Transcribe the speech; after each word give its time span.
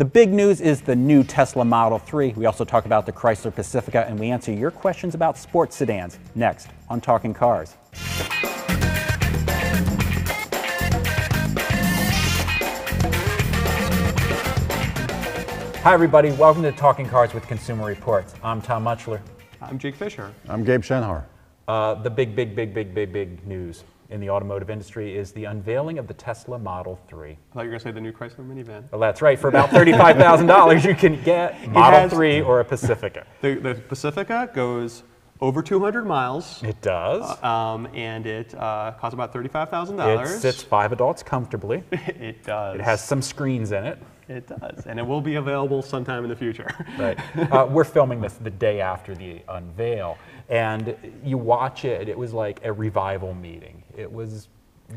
The 0.00 0.06
big 0.06 0.32
news 0.32 0.62
is 0.62 0.80
the 0.80 0.96
new 0.96 1.22
Tesla 1.22 1.62
Model 1.62 1.98
3. 1.98 2.32
We 2.32 2.46
also 2.46 2.64
talk 2.64 2.86
about 2.86 3.04
the 3.04 3.12
Chrysler 3.12 3.54
Pacifica, 3.54 4.06
and 4.08 4.18
we 4.18 4.30
answer 4.30 4.50
your 4.50 4.70
questions 4.70 5.14
about 5.14 5.36
sports 5.36 5.76
sedans 5.76 6.18
next 6.34 6.68
on 6.88 7.02
Talking 7.02 7.34
Cars. 7.34 7.76
Hi, 15.82 15.92
everybody. 15.92 16.30
Welcome 16.30 16.62
to 16.62 16.72
Talking 16.72 17.06
Cars 17.06 17.34
with 17.34 17.46
Consumer 17.46 17.84
Reports. 17.84 18.32
I'm 18.42 18.62
Tom 18.62 18.84
Mutchler. 18.84 19.20
I'm 19.60 19.78
Jake 19.78 19.96
Fisher. 19.96 20.32
I'm 20.48 20.64
Gabe 20.64 20.80
Shenhar. 20.80 21.24
Uh, 21.68 21.92
the 21.92 22.08
big, 22.08 22.34
big, 22.34 22.56
big, 22.56 22.72
big, 22.72 22.94
big, 22.94 23.12
big 23.12 23.46
news 23.46 23.84
in 24.10 24.20
the 24.20 24.28
automotive 24.30 24.70
industry 24.70 25.16
is 25.16 25.32
the 25.32 25.44
unveiling 25.44 25.98
of 25.98 26.06
the 26.08 26.14
Tesla 26.14 26.58
Model 26.58 26.98
3. 27.08 27.30
I 27.30 27.34
thought 27.34 27.38
you 27.54 27.56
were 27.58 27.64
going 27.66 27.78
to 27.78 27.84
say 27.84 27.90
the 27.92 28.00
new 28.00 28.12
Chrysler 28.12 28.46
minivan. 28.46 28.90
Well, 28.90 29.00
that's 29.00 29.22
right. 29.22 29.38
For 29.38 29.48
about 29.48 29.70
$35,000, 29.70 30.84
you 30.84 30.94
can 30.94 31.22
get 31.22 31.68
Model 31.72 32.00
has- 32.00 32.12
3 32.12 32.40
or 32.42 32.60
a 32.60 32.64
Pacifica. 32.64 33.26
The, 33.40 33.54
the 33.54 33.74
Pacifica 33.76 34.50
goes 34.52 35.04
over 35.40 35.62
200 35.62 36.04
miles, 36.04 36.62
It 36.62 36.80
does. 36.82 37.42
um, 37.42 37.88
and 37.94 38.26
it 38.26 38.54
uh, 38.54 38.92
costs 39.00 39.14
about 39.14 39.32
$35,000. 39.32 40.22
It 40.24 40.40
sits 40.40 40.62
five 40.62 40.92
adults 40.92 41.22
comfortably. 41.22 41.82
It 41.92 42.42
does. 42.44 42.74
It 42.74 42.82
has 42.82 43.02
some 43.02 43.22
screens 43.22 43.72
in 43.72 43.84
it. 43.86 43.98
It 44.30 44.46
does, 44.46 44.86
and 44.86 44.98
it 45.00 45.02
will 45.04 45.20
be 45.20 45.34
available 45.34 45.82
sometime 45.82 46.22
in 46.22 46.30
the 46.30 46.36
future. 46.36 46.68
Right. 46.98 47.18
Uh, 47.52 47.66
we're 47.68 47.84
filming 47.84 48.20
this 48.20 48.34
the 48.34 48.50
day 48.50 48.80
after 48.80 49.14
the 49.14 49.40
unveil, 49.48 50.18
and 50.48 50.94
you 51.24 51.36
watch 51.38 51.84
it. 51.84 52.08
It 52.08 52.16
was 52.16 52.32
like 52.32 52.60
a 52.64 52.72
revival 52.72 53.34
meeting. 53.34 53.82
It 53.96 54.10
was. 54.10 54.48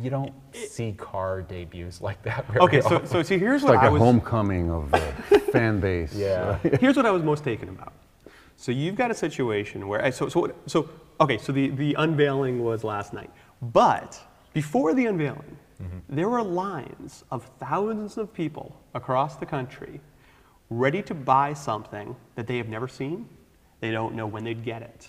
You 0.02 0.10
don't 0.10 0.34
see 0.54 0.92
car 0.94 1.42
debuts 1.44 2.02
like 2.02 2.22
that 2.24 2.48
very 2.48 2.60
okay, 2.62 2.82
so, 2.82 2.96
often. 2.96 3.08
so 3.08 3.24
see, 3.24 3.38
here's 3.38 3.62
It's 3.62 3.70
what 3.70 3.76
like 3.76 3.84
I 3.84 3.88
a 3.88 3.92
was. 3.92 4.02
Like 4.02 4.08
a 4.10 4.12
homecoming 4.12 4.72
of 4.72 4.92
the 4.92 5.40
fan 5.52 5.80
base. 5.80 6.14
yeah. 6.14 6.58
Here's 6.82 6.96
what 6.98 7.06
I 7.06 7.12
was 7.12 7.22
most 7.24 7.44
taken 7.44 7.70
about. 7.70 7.94
So 8.56 8.72
you've 8.72 8.96
got 8.96 9.12
a 9.12 9.16
situation 9.16 9.88
where 9.88 10.12
so 10.12 10.30
so 10.30 10.52
so 10.68 10.90
okay. 11.22 11.38
So 11.38 11.52
the 11.52 11.70
the 11.70 11.94
unveiling 12.00 12.64
was 12.64 12.84
last 12.84 13.14
night, 13.14 13.30
but 13.62 14.20
before 14.54 14.94
the 14.94 15.06
unveiling, 15.06 15.58
there 16.10 16.30
were 16.30 16.44
lines 16.44 17.24
of 17.32 17.50
thousands 17.60 18.18
of 18.18 18.34
people 18.34 18.80
across 18.94 19.36
the 19.38 19.46
country 19.46 20.02
ready 20.70 21.02
to 21.04 21.14
buy 21.14 21.54
something 21.54 22.16
that 22.36 22.48
they 22.48 22.58
have 22.58 22.70
never 22.70 22.88
seen. 22.88 23.28
They 23.80 23.92
don't 23.92 24.16
know 24.16 24.26
when 24.28 24.44
they'd 24.44 24.64
get 24.64 24.82
it. 24.82 25.08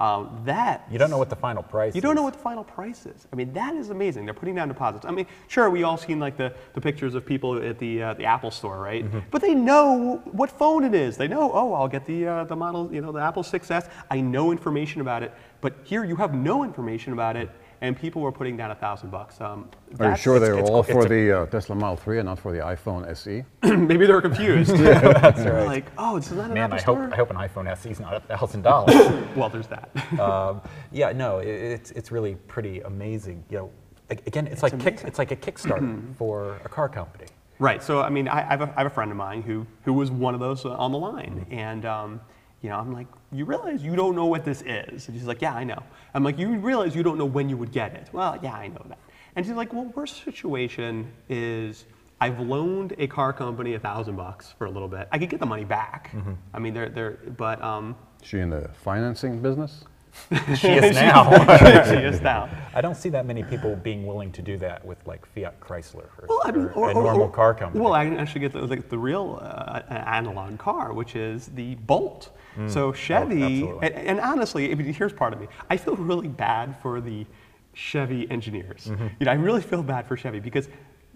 Um, 0.00 0.42
that 0.44 0.86
You 0.92 0.96
don't 0.98 1.10
know 1.10 1.18
what 1.18 1.28
the 1.28 1.34
final 1.34 1.62
price. 1.62 1.92
you 1.96 2.00
don't 2.00 2.12
is. 2.12 2.16
know 2.16 2.22
what 2.22 2.34
the 2.34 2.38
final 2.38 2.62
price 2.62 3.04
is. 3.04 3.26
I 3.32 3.36
mean, 3.36 3.52
that 3.54 3.74
is 3.74 3.90
amazing. 3.90 4.26
They're 4.26 4.34
putting 4.34 4.54
down 4.54 4.68
deposits. 4.68 5.04
I 5.04 5.10
mean, 5.10 5.26
sure, 5.48 5.70
we 5.70 5.82
all 5.82 5.96
seen 5.96 6.20
like 6.20 6.36
the, 6.36 6.52
the 6.74 6.80
pictures 6.80 7.16
of 7.16 7.26
people 7.26 7.60
at 7.60 7.80
the 7.80 8.02
uh, 8.02 8.14
the 8.14 8.24
Apple 8.24 8.52
store, 8.52 8.78
right? 8.80 9.04
Mm-hmm. 9.04 9.18
But 9.32 9.42
they 9.42 9.54
know 9.56 10.22
what 10.30 10.50
phone 10.52 10.84
it 10.84 10.94
is. 10.94 11.16
They 11.16 11.26
know, 11.26 11.50
oh, 11.52 11.72
I'll 11.74 11.88
get 11.88 12.06
the 12.06 12.28
uh, 12.28 12.44
the 12.44 12.54
model, 12.54 12.88
you 12.94 13.00
know, 13.00 13.10
the 13.10 13.18
Apple 13.20 13.42
6s. 13.42 13.88
I 14.08 14.20
know 14.20 14.52
information 14.52 15.00
about 15.00 15.24
it. 15.24 15.32
But 15.60 15.74
here, 15.82 16.04
you 16.04 16.14
have 16.14 16.32
no 16.32 16.62
information 16.62 17.12
about 17.12 17.34
it, 17.34 17.50
and 17.80 17.96
people 17.96 18.22
were 18.22 18.32
putting 18.32 18.56
down 18.56 18.70
a 18.70 18.74
thousand 18.74 19.10
bucks. 19.10 19.40
Um, 19.40 19.68
Are 20.00 20.10
you 20.10 20.16
sure 20.16 20.40
they 20.40 20.50
were 20.50 20.62
all 20.62 20.82
for 20.82 21.06
a- 21.06 21.08
the 21.08 21.42
uh, 21.42 21.46
Tesla 21.46 21.74
Model 21.74 21.96
3 21.96 22.18
and 22.18 22.26
not 22.26 22.38
for 22.38 22.52
the 22.52 22.58
iPhone? 22.58 23.08
SE? 23.10 23.44
maybe 23.76 24.06
they're 24.06 24.20
confused. 24.20 24.70
That's 24.76 25.42
They're 25.42 25.54
right. 25.54 25.66
like, 25.66 25.86
oh, 25.96 26.16
it's 26.16 26.30
not 26.30 26.46
an 26.46 26.54
Man, 26.54 26.72
Apple 26.72 26.78
I 26.78 26.82
hope 26.82 26.96
store. 26.96 27.12
I 27.12 27.16
hope 27.16 27.30
an 27.30 27.36
iPhone 27.36 27.76
SE 27.76 27.90
is 27.90 28.00
not 28.00 28.14
a 28.14 28.20
thousand 28.20 28.62
dollars. 28.62 28.94
well, 29.36 29.48
there's 29.48 29.68
that. 29.68 29.90
um, 30.20 30.60
yeah, 30.90 31.12
no, 31.12 31.38
it, 31.38 31.48
it's 31.48 31.90
it's 31.92 32.10
really 32.10 32.34
pretty 32.48 32.80
amazing. 32.80 33.44
You 33.50 33.58
know, 33.58 33.70
again, 34.10 34.46
it's, 34.46 34.62
like 34.62 34.78
kick, 34.80 35.02
it's 35.04 35.18
like 35.18 35.30
a 35.30 35.36
Kickstarter 35.36 36.14
for 36.16 36.56
a 36.64 36.68
car 36.68 36.88
company. 36.88 37.26
Right. 37.58 37.82
So 37.82 38.00
I 38.00 38.08
mean, 38.08 38.28
I, 38.28 38.40
I, 38.40 38.50
have 38.50 38.62
a, 38.62 38.74
I 38.76 38.82
have 38.82 38.86
a 38.86 38.94
friend 38.94 39.10
of 39.10 39.16
mine 39.16 39.42
who 39.42 39.66
who 39.84 39.92
was 39.92 40.10
one 40.10 40.34
of 40.34 40.40
those 40.40 40.64
uh, 40.64 40.70
on 40.70 40.92
the 40.92 40.98
line, 40.98 41.46
and 41.50 41.84
um, 41.84 42.20
you 42.62 42.70
know, 42.70 42.76
I'm 42.76 42.92
like, 42.92 43.06
you 43.32 43.44
realize 43.44 43.82
you 43.82 43.94
don't 43.94 44.14
know 44.16 44.26
what 44.26 44.44
this 44.44 44.62
is? 44.62 45.08
And 45.08 45.16
she's 45.16 45.26
like, 45.26 45.42
yeah, 45.42 45.54
I 45.54 45.64
know. 45.64 45.82
I'm 46.14 46.24
like, 46.24 46.38
you 46.38 46.56
realize 46.56 46.94
you 46.94 47.02
don't 47.02 47.18
know 47.18 47.26
when 47.26 47.48
you 47.48 47.56
would 47.56 47.72
get 47.72 47.94
it? 47.94 48.08
Well, 48.12 48.38
yeah, 48.42 48.54
I 48.54 48.68
know 48.68 48.84
that. 48.88 48.98
And 49.36 49.44
she's 49.44 49.54
like, 49.54 49.72
well, 49.72 49.84
worst 49.94 50.24
situation 50.24 51.10
is 51.28 51.84
I've 52.20 52.40
loaned 52.40 52.94
a 52.98 53.06
car 53.06 53.32
company 53.32 53.74
a 53.74 53.78
thousand 53.78 54.16
bucks 54.16 54.54
for 54.58 54.64
a 54.66 54.70
little 54.70 54.88
bit. 54.88 55.08
I 55.12 55.18
could 55.18 55.28
get 55.28 55.40
the 55.40 55.46
money 55.46 55.64
back. 55.64 56.12
I 56.54 56.58
mean, 56.58 56.74
they're 56.74 56.88
they're, 56.88 57.18
but 57.36 57.62
um, 57.62 57.94
she 58.22 58.38
in 58.40 58.50
the 58.50 58.68
financing 58.82 59.40
business? 59.40 59.84
She 60.56 60.68
is 60.68 60.96
now. 60.96 61.30
she 61.84 61.96
is 61.98 62.20
now. 62.22 62.48
I 62.74 62.80
don't 62.80 62.96
see 62.96 63.08
that 63.10 63.24
many 63.26 63.44
people 63.44 63.76
being 63.76 64.04
willing 64.04 64.32
to 64.32 64.42
do 64.42 64.56
that 64.56 64.84
with 64.84 65.06
like 65.06 65.24
Fiat 65.26 65.60
Chrysler 65.60 66.06
or, 66.18 66.26
Well, 66.28 66.40
I 66.44 66.50
mean, 66.50 66.64
or 66.74 66.86
or, 66.86 66.90
a 66.90 66.94
normal 66.94 67.22
or- 67.24 67.30
car 67.30 67.54
company. 67.54 67.84
Well, 67.84 67.92
I 67.92 68.06
can 68.06 68.16
actually 68.18 68.40
get 68.40 68.52
the, 68.52 68.66
the, 68.66 68.76
the 68.76 68.98
real 68.98 69.38
uh, 69.40 69.82
analog 69.90 70.58
car, 70.58 70.92
which 70.92 71.14
is 71.14 71.48
the 71.48 71.76
Bolt. 71.76 72.30
Mm. 72.56 72.70
So 72.70 72.88
oh, 72.88 72.92
Chevy, 72.92 73.42
absolutely. 73.42 73.86
and, 73.86 73.94
and 73.94 74.20
honestly, 74.20 74.70
I 74.70 74.74
mean, 74.74 74.92
here's 74.92 75.12
part 75.12 75.32
of 75.32 75.40
me. 75.40 75.46
I 75.70 75.76
feel 75.76 75.96
really 75.96 76.28
bad 76.28 76.80
for 76.80 77.00
the 77.00 77.26
Chevy 77.74 78.30
engineers. 78.30 78.86
Mm-hmm. 78.86 79.06
You 79.20 79.26
know, 79.26 79.32
I 79.32 79.34
really 79.34 79.62
feel 79.62 79.82
bad 79.82 80.06
for 80.06 80.16
Chevy 80.16 80.40
because 80.40 80.68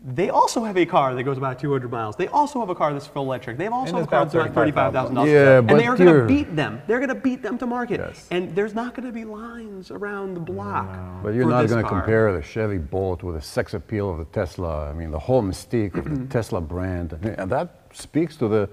they 0.04 0.30
also 0.30 0.64
have 0.64 0.76
a 0.76 0.84
car 0.84 1.14
that 1.14 1.22
goes 1.22 1.38
about 1.38 1.60
200 1.60 1.90
miles. 1.90 2.16
They 2.16 2.26
also 2.28 2.58
have 2.58 2.68
a 2.68 2.74
car 2.74 2.92
that's 2.92 3.06
full 3.06 3.22
electric. 3.22 3.56
They 3.56 3.68
also 3.68 3.96
have 3.96 4.04
a 4.04 4.06
car 4.08 4.24
that's 4.24 4.34
about 4.34 4.68
about 4.68 5.12
$35,000. 5.12 5.26
Yeah, 5.26 5.58
and 5.58 5.68
they 5.78 5.86
are 5.86 5.96
going 5.96 6.20
to 6.20 6.26
beat 6.26 6.56
them. 6.56 6.82
They're 6.88 6.98
going 6.98 7.08
to 7.08 7.14
beat 7.14 7.40
them 7.42 7.56
to 7.58 7.66
market. 7.66 8.00
Yes. 8.00 8.26
And 8.30 8.54
there's 8.54 8.74
not 8.74 8.94
going 8.94 9.06
to 9.06 9.12
be 9.12 9.24
lines 9.24 9.92
around 9.92 10.34
the 10.34 10.40
block. 10.40 11.22
But 11.22 11.34
you're 11.34 11.48
not 11.48 11.68
going 11.68 11.82
to 11.82 11.88
compare 11.88 12.32
the 12.32 12.42
Chevy 12.42 12.78
Bolt 12.78 13.22
with 13.22 13.36
the 13.36 13.42
sex 13.42 13.74
appeal 13.74 14.10
of 14.10 14.18
the 14.18 14.24
Tesla. 14.26 14.90
I 14.90 14.92
mean, 14.92 15.12
the 15.12 15.20
whole 15.20 15.42
mystique 15.42 15.94
of 15.94 16.04
the 16.04 16.26
Tesla 16.32 16.60
brand. 16.60 17.12
And 17.12 17.50
that 17.50 17.86
speaks 17.92 18.36
to 18.38 18.48
the, 18.48 18.68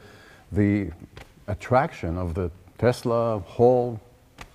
the 0.52 0.90
attraction 1.50 2.18
of 2.18 2.34
the 2.34 2.50
Tesla 2.78 3.40
whole 3.40 4.00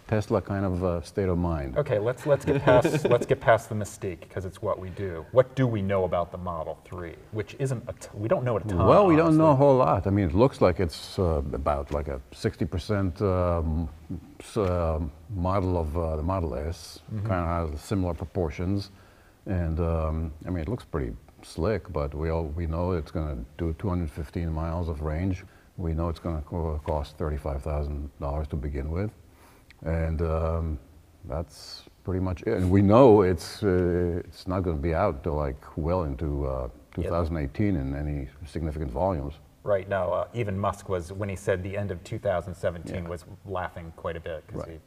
Tesla 0.06 0.40
kind 0.42 0.66
of 0.66 0.84
uh, 0.84 1.00
state 1.00 1.28
of 1.28 1.38
mind. 1.38 1.78
okay, 1.78 1.98
let's 1.98 2.26
let's 2.26 2.44
get 2.44 2.62
past 2.62 3.04
let's 3.14 3.26
get 3.26 3.40
past 3.40 3.68
the 3.70 3.74
mystique 3.74 4.20
because 4.20 4.44
it's 4.44 4.60
what 4.60 4.78
we 4.78 4.90
do. 4.90 5.24
What 5.32 5.54
do 5.54 5.66
we 5.66 5.80
know 5.80 6.04
about 6.04 6.30
the 6.30 6.38
Model 6.38 6.78
3, 6.84 7.14
which 7.32 7.56
isn't 7.58 7.82
a 7.88 7.92
t- 7.94 8.08
we 8.12 8.28
don't 8.28 8.44
know 8.44 8.56
a 8.56 8.60
ton. 8.60 8.86
Well, 8.86 9.06
we 9.06 9.16
don't 9.16 9.36
know 9.36 9.50
a 9.50 9.54
whole 9.54 9.76
lot. 9.76 10.06
I 10.06 10.10
mean, 10.10 10.26
it 10.28 10.34
looks 10.34 10.60
like 10.60 10.78
it's 10.78 11.18
uh, 11.18 11.42
about 11.52 11.90
like 11.90 12.08
a 12.08 12.20
60% 12.32 13.22
um, 13.22 13.88
uh, 14.56 15.00
model 15.34 15.78
of 15.78 15.96
uh, 15.96 16.16
the 16.16 16.22
Model 16.22 16.54
S, 16.54 17.00
kind 17.26 17.40
of 17.46 17.70
has 17.70 17.80
similar 17.80 18.12
proportions. 18.14 18.90
And 19.46 19.80
um, 19.80 20.32
I 20.46 20.50
mean, 20.50 20.60
it 20.60 20.68
looks 20.68 20.84
pretty 20.84 21.12
slick, 21.42 21.90
but 21.92 22.14
we, 22.14 22.28
all, 22.30 22.46
we 22.46 22.66
know 22.66 22.92
it's 22.92 23.10
going 23.10 23.28
to 23.28 23.44
do 23.58 23.74
215 23.78 24.52
miles 24.52 24.88
of 24.88 25.00
range. 25.02 25.44
We 25.76 25.92
know 25.92 26.08
it's 26.08 26.20
going 26.20 26.36
to 26.40 26.80
cost 26.84 27.18
$35,000 27.18 28.46
to 28.48 28.56
begin 28.56 28.90
with. 28.90 29.10
And 29.84 30.22
um, 30.22 30.78
that's 31.24 31.82
pretty 32.04 32.20
much 32.20 32.42
it. 32.42 32.54
And 32.54 32.70
we 32.70 32.80
know 32.82 33.22
it's, 33.22 33.62
uh, 33.62 34.22
it's 34.24 34.46
not 34.46 34.60
going 34.60 34.76
to 34.76 34.82
be 34.82 34.94
out 34.94 35.22
till 35.24 35.34
like 35.34 35.62
well 35.76 36.04
into 36.04 36.46
uh, 36.46 36.68
2018 36.94 37.76
in 37.76 37.94
any 37.94 38.28
significant 38.46 38.90
volumes. 38.92 39.34
Right 39.64 39.88
now, 39.88 40.12
uh, 40.12 40.28
even 40.34 40.58
Musk 40.58 40.88
was 40.88 41.10
when 41.12 41.28
he 41.28 41.36
said 41.36 41.62
the 41.62 41.76
end 41.76 41.90
of 41.90 42.04
2017 42.04 42.94
Yeah. 43.04 43.08
was 43.08 43.24
laughing 43.46 43.92
quite 43.96 44.16
a 44.16 44.20
bit 44.20 44.46
because 44.46 44.66
Right. 44.68 44.80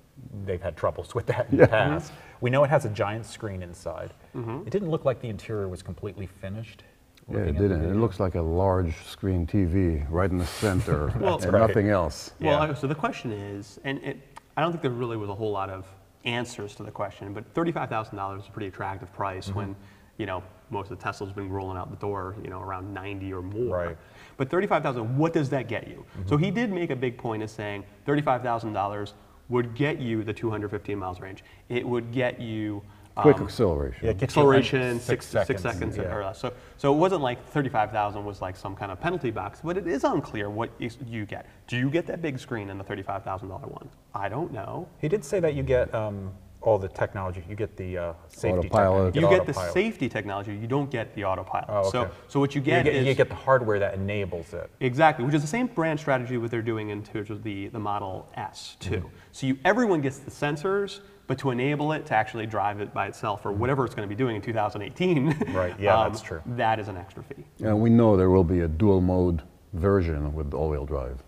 they've 0.45 0.61
had 0.61 0.77
troubles 0.77 1.13
with 1.15 1.25
that 1.25 1.49
in 1.51 1.57
the 1.57 1.67
past. 1.67 2.13
We 2.41 2.49
know 2.49 2.63
it 2.63 2.69
has 2.69 2.85
a 2.85 2.89
giant 2.89 3.25
screen 3.25 3.61
inside. 3.63 4.13
It 4.35 4.69
didn't 4.69 4.89
look 4.91 5.03
like 5.03 5.19
the 5.19 5.29
interior 5.29 5.67
was 5.67 5.81
completely 5.81 6.27
finished. 6.27 6.83
Yeah, 7.29 7.39
it 7.39 7.57
didn't. 7.57 7.83
It 7.83 7.95
looks 7.95 8.19
like 8.19 8.35
a 8.35 8.41
large 8.41 8.95
screen 9.05 9.45
TV 9.45 10.05
right 10.09 10.29
in 10.29 10.37
the 10.37 10.45
center 10.45 11.13
Well- 11.19 11.39
and 11.39 11.51
right. 11.51 11.67
nothing 11.67 11.89
else. 11.89 12.31
Well, 12.39 12.67
Yeah. 12.67 12.73
so 12.73 12.87
the 12.87 12.95
question 12.95 13.31
is, 13.31 13.79
and 13.83 13.99
it, 14.03 14.17
I 14.55 14.61
don't 14.61 14.71
think 14.71 14.81
there 14.81 14.91
really 14.91 15.17
was 15.17 15.29
a 15.29 15.35
whole 15.35 15.51
lot 15.51 15.69
of 15.69 15.85
answers 16.25 16.75
to 16.75 16.83
the 16.83 16.91
question, 16.91 17.33
but 17.33 17.45
thirty-five 17.53 17.89
thousand 17.89 18.15
dollars 18.17 18.43
is 18.43 18.47
a 18.47 18.51
pretty 18.51 18.67
attractive 18.67 19.11
price 19.13 19.47
Mm-hmm. 19.47 19.57
when, 19.57 19.75
you 20.17 20.25
know, 20.25 20.41
most 20.69 20.89
of 20.91 20.97
the 20.99 21.03
Teslas 21.05 21.33
been 21.35 21.49
rolling 21.49 21.77
out 21.77 21.89
the 21.89 21.97
door, 21.97 22.35
you 22.43 22.49
know, 22.49 22.61
around 22.61 22.93
ninety 22.93 23.31
or 23.33 23.41
more. 23.41 23.77
Right. 23.87 23.97
But 24.37 24.49
thirty-five 24.49 24.81
thousand, 24.83 25.17
what 25.17 25.33
does 25.33 25.49
that 25.49 25.67
get 25.67 25.87
you? 25.87 26.05
Mm-hmm. 26.17 26.29
So 26.29 26.37
he 26.37 26.49
did 26.49 26.71
make 26.71 26.91
a 26.91 26.95
big 26.95 27.17
point 27.17 27.43
of 27.43 27.49
saying 27.49 27.83
thirty-five 28.05 28.41
thousand 28.41 28.73
dollars 28.73 29.13
would 29.49 29.75
get 29.75 29.99
you 29.99 30.23
the 30.23 30.33
two 30.33 30.49
hundred 30.49 30.71
fifteen 30.71 30.97
miles 30.97 31.19
range. 31.19 31.43
It 31.69 31.85
would 31.87 32.11
get 32.13 32.39
you. 32.39 32.81
Quick 33.21 33.37
um, 33.37 33.43
acceleration. 33.43 34.05
Yeah, 34.05 34.11
it 34.11 34.17
gets 34.17 34.35
you 34.35 34.41
under 34.41 34.55
acceleration 34.55 34.99
six, 34.99 35.25
six 35.25 35.61
seconds, 35.61 35.97
yeah. 35.97 36.13
or 36.13 36.23
less. 36.23 36.39
So, 36.39 36.53
so 36.77 36.93
it 36.93 36.97
wasn't 36.97 37.21
like 37.21 37.43
35,000 37.49 38.23
was 38.23 38.41
like 38.41 38.55
some 38.55 38.75
kind 38.75 38.91
of 38.91 38.99
penalty 38.99 39.31
box, 39.31 39.61
but 39.63 39.77
it 39.77 39.87
is 39.87 40.03
unclear 40.03 40.49
what 40.49 40.69
you 40.79 41.25
get. 41.25 41.47
Do 41.67 41.77
you 41.77 41.89
get 41.89 42.05
that 42.07 42.21
big 42.21 42.39
screen 42.39 42.69
in 42.69 42.77
the 42.77 42.83
$35,000 42.83 43.49
one? 43.49 43.89
I 44.13 44.29
don't 44.29 44.51
know. 44.51 44.87
He 44.99 45.07
did 45.07 45.23
say 45.23 45.39
that 45.39 45.53
you 45.53 45.63
get 45.63 45.93
um, 45.93 46.31
all 46.61 46.77
the 46.77 46.87
technology. 46.87 47.43
You 47.47 47.55
get 47.55 47.77
the 47.77 47.97
uh, 47.97 48.13
safety 48.27 48.59
Autopilot. 48.67 49.13
technology. 49.13 49.19
You 49.19 49.29
get 49.29 49.45
the 49.45 49.53
safety 49.71 50.09
technology. 50.09 50.55
You 50.55 50.67
don't 50.67 50.89
get 50.89 51.13
the 51.15 51.23
autopilot. 51.25 51.65
Oh, 51.69 51.89
So, 51.91 52.01
okay. 52.01 52.11
so 52.27 52.39
what 52.39 52.55
you 52.55 52.61
You 52.61 52.65
get, 52.65 52.85
get, 52.85 52.95
is 52.95 53.05
you 53.07 53.13
get 53.13 53.29
the 53.29 53.35
hardware 53.35 53.79
that 53.79 53.93
enables 53.93 54.53
it. 54.53 54.69
Exactly, 54.79 55.23
which 55.25 55.35
is 55.35 55.41
the 55.41 55.47
same 55.47 55.67
brand 55.67 55.99
strategy 55.99 56.37
what 56.37 56.51
they're 56.51 56.61
doing 56.61 56.89
in 56.89 57.03
terms 57.03 57.29
of 57.29 57.43
the, 57.43 57.67
the 57.67 57.79
Model 57.79 58.27
S 58.35 58.75
too. 58.79 58.97
Mm-hmm. 58.97 59.07
So 59.31 59.47
you, 59.47 59.57
everyone 59.65 60.01
gets 60.01 60.17
the 60.17 60.31
sensors, 60.31 60.99
but 61.27 61.37
to 61.39 61.51
enable 61.51 61.91
it 61.91 62.05
to 62.07 62.15
actually 62.15 62.45
drive 62.47 62.79
it 62.81 62.93
by 62.93 63.07
itself 63.07 63.45
or 63.45 63.51
whatever 63.51 63.85
it's 63.85 63.93
going 63.93 64.07
to 64.07 64.13
be 64.13 64.17
doing 64.17 64.35
in 64.35 64.41
2018, 64.41 65.33
Mm-hmm. 65.33 65.55
Right, 65.55 65.79
yeah, 65.79 66.03
that's 66.09 66.21
true. 66.21 66.41
That 66.45 66.79
is 66.79 66.87
an 66.87 66.97
extra 66.97 67.23
fee. 67.23 67.45
And 67.63 67.79
we 67.81 67.89
know 67.89 68.17
there 68.17 68.29
will 68.29 68.43
be 68.43 68.61
a 68.61 68.67
dual 68.67 68.99
mode 69.01 69.41
version 69.73 70.33
with 70.33 70.53
all-wheel 70.53 70.85
drive. 70.85 71.21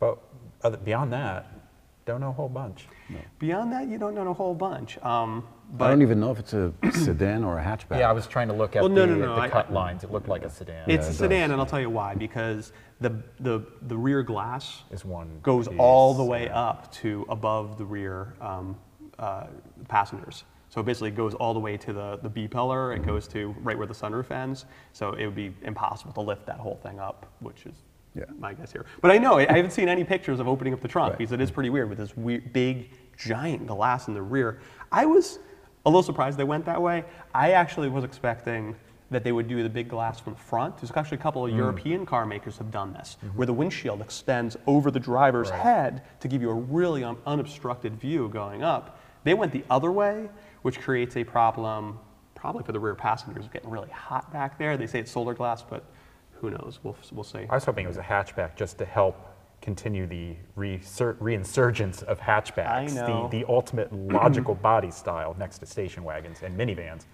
But 0.00 0.84
beyond 0.84 1.12
that, 1.12 1.46
don't 2.06 2.20
know 2.20 2.30
a 2.30 2.32
whole 2.32 2.48
bunch. 2.48 2.86
Beyond 3.38 3.72
that, 3.72 3.88
you 3.88 3.98
don't 3.98 4.14
know 4.14 4.28
a 4.28 4.34
whole 4.34 4.54
bunch. 4.54 4.98
Um, 5.02 5.46
but 5.72 5.86
I 5.86 5.90
don't 5.90 6.02
even 6.02 6.20
know 6.20 6.30
if 6.30 6.38
it's 6.38 6.52
a 6.52 6.72
sedan 6.92 7.44
or 7.44 7.58
a 7.58 7.62
hatchback. 7.64 7.98
Yeah, 7.98 8.08
I 8.08 8.12
was 8.12 8.26
trying 8.26 8.48
to 8.48 8.54
look 8.54 8.76
at 8.76 8.82
Well, 8.82 8.88
no, 8.88 9.02
the, 9.06 9.06
no, 9.08 9.26
no, 9.26 9.34
the 9.36 9.42
I- 9.42 9.48
cut 9.48 9.72
lines. 9.72 10.04
It 10.04 10.12
looked 10.12 10.28
like 10.28 10.44
a 10.44 10.50
sedan. 10.50 10.88
it's 10.88 11.06
it 11.06 11.08
a 11.08 11.10
does. 11.10 11.18
sedan, 11.18 11.50
and 11.50 11.60
I'll 11.60 11.66
tell 11.66 11.80
you 11.80 11.90
why. 11.90 12.14
Because 12.14 12.72
the 13.00 13.10
the 13.40 13.66
the 13.82 13.96
rear 13.96 14.22
glass 14.22 14.82
Is 14.90 15.04
one 15.04 15.40
goes 15.42 15.68
piece, 15.68 15.76
all 15.78 16.14
the 16.14 16.24
way 16.24 16.44
yeah. 16.44 16.58
up 16.60 16.92
to 16.94 17.26
above 17.28 17.78
the 17.78 17.84
rear 17.84 18.34
um, 18.40 18.76
uh, 19.18 19.46
passengers. 19.88 20.44
So 20.68 20.82
basically, 20.82 21.08
it 21.08 21.12
basically 21.12 21.24
goes 21.24 21.34
all 21.34 21.54
the 21.54 21.60
way 21.60 21.76
to 21.78 21.92
the, 21.92 22.18
the 22.22 22.28
B 22.28 22.48
pillar. 22.48 22.92
It 22.92 23.04
goes 23.06 23.26
to 23.28 23.54
right 23.62 23.78
where 23.78 23.86
the 23.86 23.94
sunroof 23.94 24.30
ends. 24.30 24.66
So 24.92 25.12
it 25.12 25.24
would 25.24 25.34
be 25.36 25.54
impossible 25.62 26.12
to 26.14 26.20
lift 26.20 26.44
that 26.46 26.58
whole 26.58 26.76
thing 26.82 26.98
up, 27.00 27.26
which 27.40 27.66
is 27.66 27.74
Yeah. 28.16 28.24
my 28.38 28.54
guess 28.54 28.72
here. 28.72 28.86
But 29.02 29.10
I 29.10 29.18
know 29.18 29.38
I 29.38 29.44
haven't 29.52 29.72
seen 29.72 29.88
any 29.88 30.02
pictures 30.04 30.40
of 30.40 30.48
opening 30.48 30.72
up 30.72 30.80
the 30.80 30.88
trunk 30.88 31.10
Right. 31.10 31.18
because 31.18 31.32
it 31.32 31.40
is 31.40 31.50
pretty 31.50 31.70
weird 31.70 31.88
with 31.90 31.98
this 31.98 32.16
weird, 32.16 32.52
big 32.52 32.90
giant 33.16 33.66
glass 33.66 34.08
in 34.08 34.14
the 34.14 34.22
rear. 34.22 34.60
I 34.90 35.04
was 35.06 35.38
a 35.84 35.90
little 35.90 36.02
surprised 36.02 36.38
they 36.38 36.44
went 36.44 36.64
that 36.64 36.80
way. 36.80 37.04
I 37.34 37.52
actually 37.52 37.88
was 37.88 38.04
expecting 38.04 38.74
that 39.10 39.22
they 39.22 39.30
would 39.32 39.46
do 39.46 39.62
the 39.62 39.68
big 39.68 39.88
glass 39.88 40.18
from 40.18 40.32
the 40.32 40.38
front. 40.40 40.78
There's 40.78 40.90
actually 40.96 41.18
a 41.18 41.20
couple 41.20 41.42
Mm. 41.42 41.50
of 41.50 41.56
European 41.56 42.06
car 42.06 42.26
makers 42.26 42.58
have 42.58 42.70
done 42.72 42.92
this, 42.92 43.18
Mm-hmm. 43.24 43.36
where 43.38 43.46
the 43.46 43.52
windshield 43.52 44.00
extends 44.00 44.56
over 44.66 44.90
the 44.90 44.98
driver's 44.98 45.50
head 45.50 46.02
to 46.20 46.26
give 46.28 46.42
you 46.42 46.50
a 46.50 46.54
really 46.54 47.04
un- 47.04 47.16
unobstructed 47.26 47.94
view 48.00 48.28
going 48.28 48.64
up. 48.64 48.98
They 49.24 49.34
went 49.34 49.52
the 49.52 49.62
other 49.70 49.92
way, 49.92 50.28
which 50.62 50.80
creates 50.80 51.16
a 51.16 51.22
problem 51.24 52.00
probably 52.34 52.64
for 52.64 52.72
the 52.72 52.80
rear 52.80 52.94
passengers 52.94 53.46
getting 53.52 53.70
really 53.70 53.90
hot 53.90 54.32
back 54.32 54.58
there. 54.58 54.76
They 54.76 54.86
say 54.86 55.00
it's 55.00 55.10
solar 55.12 55.34
glass, 55.34 55.62
but 55.62 55.84
who 56.40 56.50
knows? 56.50 56.78
We'll, 56.82 56.96
we'll 57.12 57.24
see. 57.24 57.46
I 57.50 57.54
was 57.54 57.64
hoping 57.64 57.84
it 57.84 57.88
was 57.88 57.96
a 57.98 58.02
hatchback 58.02 58.56
just 58.56 58.78
to 58.78 58.84
help 58.84 59.16
continue 59.62 60.06
the 60.06 60.36
resur- 60.56 61.16
reinsurgence 61.16 62.02
of 62.04 62.20
hatchbacks. 62.20 62.68
I 62.68 62.86
know. 62.86 63.28
The, 63.30 63.38
the 63.40 63.48
ultimate 63.48 63.92
logical 63.92 64.54
body 64.70 64.90
style 64.90 65.34
next 65.38 65.58
to 65.58 65.66
station 65.66 66.04
wagons 66.04 66.42
and 66.42 66.56
minivans 66.58 67.04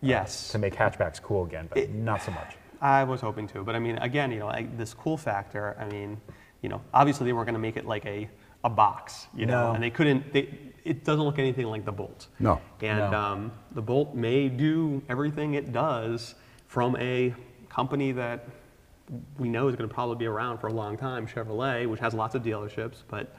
Yes. 0.00 0.50
to 0.52 0.58
make 0.58 0.74
hatchbacks 0.74 1.20
cool 1.20 1.44
again, 1.44 1.68
but 1.72 1.90
not 1.90 2.22
so 2.22 2.30
much. 2.32 2.56
I 2.80 3.02
was 3.04 3.20
hoping 3.20 3.48
to, 3.48 3.64
but 3.64 3.74
I 3.74 3.80
mean, 3.80 3.98
again, 3.98 4.30
you 4.30 4.38
know, 4.40 4.46
like 4.46 4.76
this 4.78 4.94
cool 4.94 5.16
factor. 5.16 5.76
I 5.80 5.86
mean, 5.88 6.20
you 6.62 6.68
know, 6.68 6.80
obviously 6.94 7.26
they 7.26 7.32
weren't 7.32 7.46
going 7.46 7.54
to 7.54 7.58
make 7.60 7.76
it 7.76 7.86
like 7.86 8.06
a, 8.06 8.28
a 8.62 8.70
box, 8.70 9.26
you 9.34 9.46
know, 9.46 9.68
No. 9.68 9.72
and 9.74 9.82
they 9.82 9.90
couldn't. 9.90 10.32
They, 10.32 10.48
it 10.84 11.04
doesn't 11.04 11.24
look 11.24 11.38
anything 11.40 11.66
like 11.66 11.84
the 11.84 11.92
Bolt. 11.92 12.28
No. 12.38 12.60
And 12.80 13.10
No. 13.10 13.18
Um, 13.18 13.52
the 13.72 13.82
Bolt 13.82 14.14
may 14.14 14.48
do 14.48 15.02
everything 15.08 15.54
it 15.54 15.72
does 15.72 16.36
from 16.68 16.96
a 16.96 17.34
company 17.68 18.12
that 18.12 18.46
we 19.38 19.48
know 19.48 19.68
is 19.68 19.76
going 19.76 19.88
to 19.88 19.94
probably 19.94 20.16
be 20.16 20.26
around 20.26 20.58
for 20.58 20.66
a 20.68 20.72
long 20.72 20.96
time, 20.96 21.26
Chevrolet, 21.26 21.88
which 21.88 22.00
has 22.00 22.12
lots 22.14 22.34
of 22.34 22.42
dealerships, 22.42 23.02
but 23.08 23.34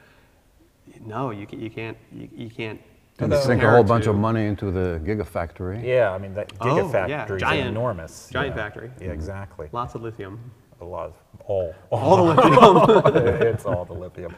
no, 1.04 1.30
you, 1.30 1.46
ca- 1.46 1.56
you 1.56 1.70
can't. 1.70 1.96
You, 2.12 2.28
you 2.34 2.50
can't. 2.50 2.80
And 3.18 3.32
Although- 3.32 3.44
sink 3.46 3.62
a 3.62 3.70
whole 3.70 3.80
it 3.80 3.86
bunch 3.86 4.06
of 4.06 4.16
money 4.16 4.46
into 4.46 4.70
the 4.70 5.00
Gigafactory. 5.04 5.84
Yeah, 5.84 6.10
I 6.12 6.18
mean, 6.18 6.34
that 6.34 6.52
Oh, 6.60 6.76
yeah, 6.76 6.82
Gigafactory 7.26 7.36
is 7.36 7.40
giant- 7.42 7.68
enormous. 7.68 8.28
giant 8.32 8.56
yeah. 8.56 8.62
factory. 8.62 8.90
Yeah, 9.00 9.08
exactly. 9.10 9.68
Lots 9.72 9.94
of 9.94 10.02
lithium. 10.02 10.50
A 10.80 10.84
lot 10.84 11.06
of, 11.08 11.14
all. 11.46 11.74
All 11.90 12.16
the 12.26 12.34
lithium. 13.04 13.42
it's 13.42 13.66
all 13.66 13.84
the 13.84 13.92
lithium. 13.92 14.34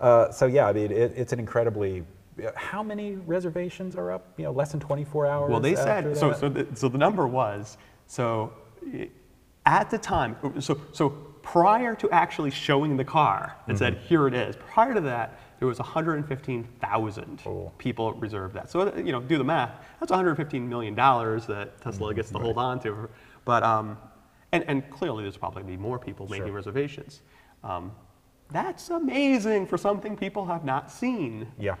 Uh, 0.00 0.30
so 0.32 0.46
yeah, 0.46 0.66
I 0.66 0.72
mean, 0.72 0.90
it, 0.90 1.12
it's 1.14 1.32
an 1.32 1.38
incredibly. 1.38 2.02
How 2.54 2.82
many 2.82 3.16
reservations 3.16 3.94
are 3.96 4.10
up? 4.12 4.32
You 4.38 4.44
know, 4.44 4.52
less 4.52 4.70
than 4.72 4.80
24 4.80 5.26
hours. 5.26 5.50
Well, 5.50 5.60
they 5.60 5.76
after 5.76 6.14
said 6.14 6.16
so. 6.16 6.28
that? 6.30 6.38
So 6.40 6.48
the, 6.48 6.66
so 6.76 6.88
the 6.88 6.98
number 6.98 7.26
was 7.26 7.76
so 8.06 8.52
i- 8.54 8.65
at 9.64 9.90
the 9.90 9.98
time. 9.98 10.36
So 10.60 10.80
so 10.92 11.10
prior 11.42 11.94
to 11.96 12.10
actually 12.10 12.50
showing 12.50 12.96
the 12.96 13.04
car, 13.04 13.56
said 13.74 13.94
Mm-hmm. 13.96 14.06
here 14.06 14.26
it 14.28 14.34
is. 14.34 14.56
Prior 14.56 14.94
to 14.94 15.00
that, 15.02 15.38
there 15.58 15.68
was 15.68 15.78
115,000 15.78 17.40
Cool. 17.42 17.72
people 17.78 18.12
reserved 18.14 18.54
that. 18.54 18.70
So 18.70 18.94
you 18.96 19.12
know, 19.12 19.20
do 19.20 19.38
the 19.38 19.44
math. 19.44 19.70
That's 20.00 20.10
115 20.10 20.68
million 20.68 20.94
dollars 20.94 21.46
that 21.46 21.80
Tesla 21.80 22.08
Mm-hmm. 22.08 22.16
gets 22.16 22.30
to 22.30 22.38
hold 22.38 22.58
on 22.58 22.80
to. 22.80 23.08
But 23.44 23.62
um, 23.62 23.96
and 24.52 24.64
and 24.68 24.88
clearly 24.90 25.22
there's 25.24 25.36
probably 25.36 25.62
be 25.62 25.76
more 25.76 25.98
people 25.98 26.26
making 26.28 26.46
Sure. 26.48 26.54
reservations. 26.56 27.22
Um, 27.64 27.92
that's 28.52 28.90
amazing 28.90 29.66
for 29.66 29.76
something 29.78 30.16
people 30.16 30.46
have 30.46 30.64
not 30.64 30.90
seen. 30.90 31.48
Yeah, 31.58 31.74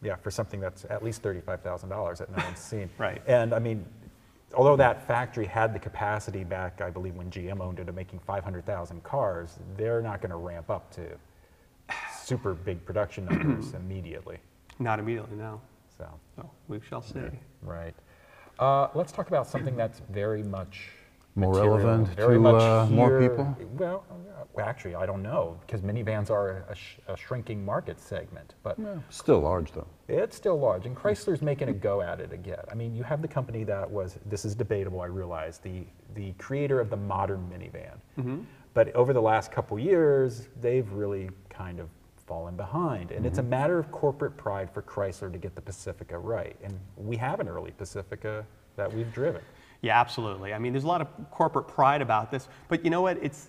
yeah, 0.00 0.14
for 0.16 0.30
something 0.30 0.60
that's 0.60 0.84
at 0.84 1.02
least 1.02 1.22
thirty-five 1.22 1.60
thousand 1.62 1.88
dollars 1.88 2.18
that 2.20 2.30
no 2.36 2.44
one's 2.44 2.58
seen. 2.60 2.88
Right. 2.98 3.20
And 3.26 3.52
I 3.52 3.58
mean, 3.58 3.84
although 4.54 4.76
that 4.76 5.06
factory 5.06 5.46
had 5.46 5.74
the 5.74 5.78
capacity 5.78 6.44
back, 6.44 6.80
I 6.80 6.90
believe, 6.90 7.14
when 7.14 7.30
GM 7.30 7.60
owned 7.60 7.78
it, 7.78 7.88
of 7.88 7.94
making 7.94 8.18
five 8.20 8.44
hundred 8.44 8.64
thousand 8.66 9.02
cars, 9.04 9.58
they're 9.76 10.02
not 10.02 10.20
going 10.20 10.30
to 10.30 10.36
ramp 10.36 10.70
up 10.70 10.90
to 10.94 11.06
super 12.22 12.54
big 12.54 12.84
production 12.84 13.24
numbers 13.30 13.74
immediately. 13.74 14.38
Not 14.78 14.98
immediately, 14.98 15.36
no. 15.36 15.60
So, 15.96 16.08
So 16.36 16.48
we 16.68 16.80
shall 16.88 17.02
see. 17.02 17.20
right. 17.62 17.94
Uh, 18.58 18.88
let's 18.94 19.12
talk 19.12 19.28
about 19.28 19.46
something 19.46 19.76
that's 19.76 20.00
very 20.10 20.42
much 20.42 20.90
More 21.38 21.52
material, 21.52 21.78
relevant 21.78 22.16
to, 22.16 22.48
uh, 22.56 22.86
more 22.90 23.20
people? 23.20 23.56
Well, 23.76 24.04
uh, 24.10 24.60
actually, 24.60 24.94
I 24.94 25.06
don't 25.06 25.22
know 25.22 25.58
because 25.66 25.82
minivans 25.82 26.30
are 26.30 26.64
a, 26.68 26.74
sh- 26.74 26.96
a 27.06 27.16
shrinking 27.16 27.64
market 27.64 28.00
segment, 28.00 28.54
but. 28.62 28.76
Still 29.10 29.40
large 29.40 29.72
though. 29.72 29.86
It's 30.08 30.36
still 30.36 30.58
large, 30.58 30.86
and 30.86 30.96
Chrysler's 30.96 31.42
making 31.42 31.68
a 31.68 31.72
go 31.72 32.00
at 32.02 32.20
it 32.20 32.32
again. 32.32 32.64
I 32.70 32.74
mean, 32.74 32.94
you 32.94 33.02
have 33.04 33.22
the 33.22 33.28
company 33.28 33.62
that 33.64 33.88
was, 33.88 34.18
this 34.26 34.44
is 34.44 34.54
debatable, 34.54 35.00
I 35.00 35.06
realize, 35.06 35.58
the, 35.58 35.84
the 36.14 36.32
creator 36.32 36.80
of 36.80 36.90
the 36.90 36.96
modern 36.96 37.48
minivan. 37.52 38.44
But 38.74 38.94
over 38.94 39.12
the 39.12 39.22
last 39.22 39.50
couple 39.50 39.78
years, 39.78 40.48
they've 40.60 40.90
really 40.92 41.30
kind 41.50 41.80
of 41.80 41.88
fallen 42.26 42.56
behind. 42.56 43.10
And 43.10 43.24
it's 43.26 43.38
a 43.38 43.42
matter 43.42 43.78
of 43.78 43.90
corporate 43.90 44.36
pride 44.36 44.70
for 44.70 44.82
Chrysler 44.82 45.32
to 45.32 45.38
get 45.38 45.54
the 45.54 45.62
Pacifica 45.62 46.18
right. 46.18 46.56
And 46.62 46.78
we 46.96 47.16
have 47.16 47.40
an 47.40 47.48
early 47.48 47.70
Pacifica 47.72 48.44
that 48.76 48.92
we've 48.92 49.12
driven. 49.12 49.40
Yeah, 49.82 50.00
absolutely. 50.00 50.52
I 50.54 50.58
mean, 50.58 50.72
there's 50.72 50.84
a 50.84 50.88
lot 50.88 51.00
of 51.00 51.08
corporate 51.30 51.68
pride 51.68 52.02
about 52.02 52.30
this, 52.30 52.48
but 52.68 52.84
you 52.84 52.90
know 52.90 53.02
what? 53.02 53.18
It's, 53.22 53.48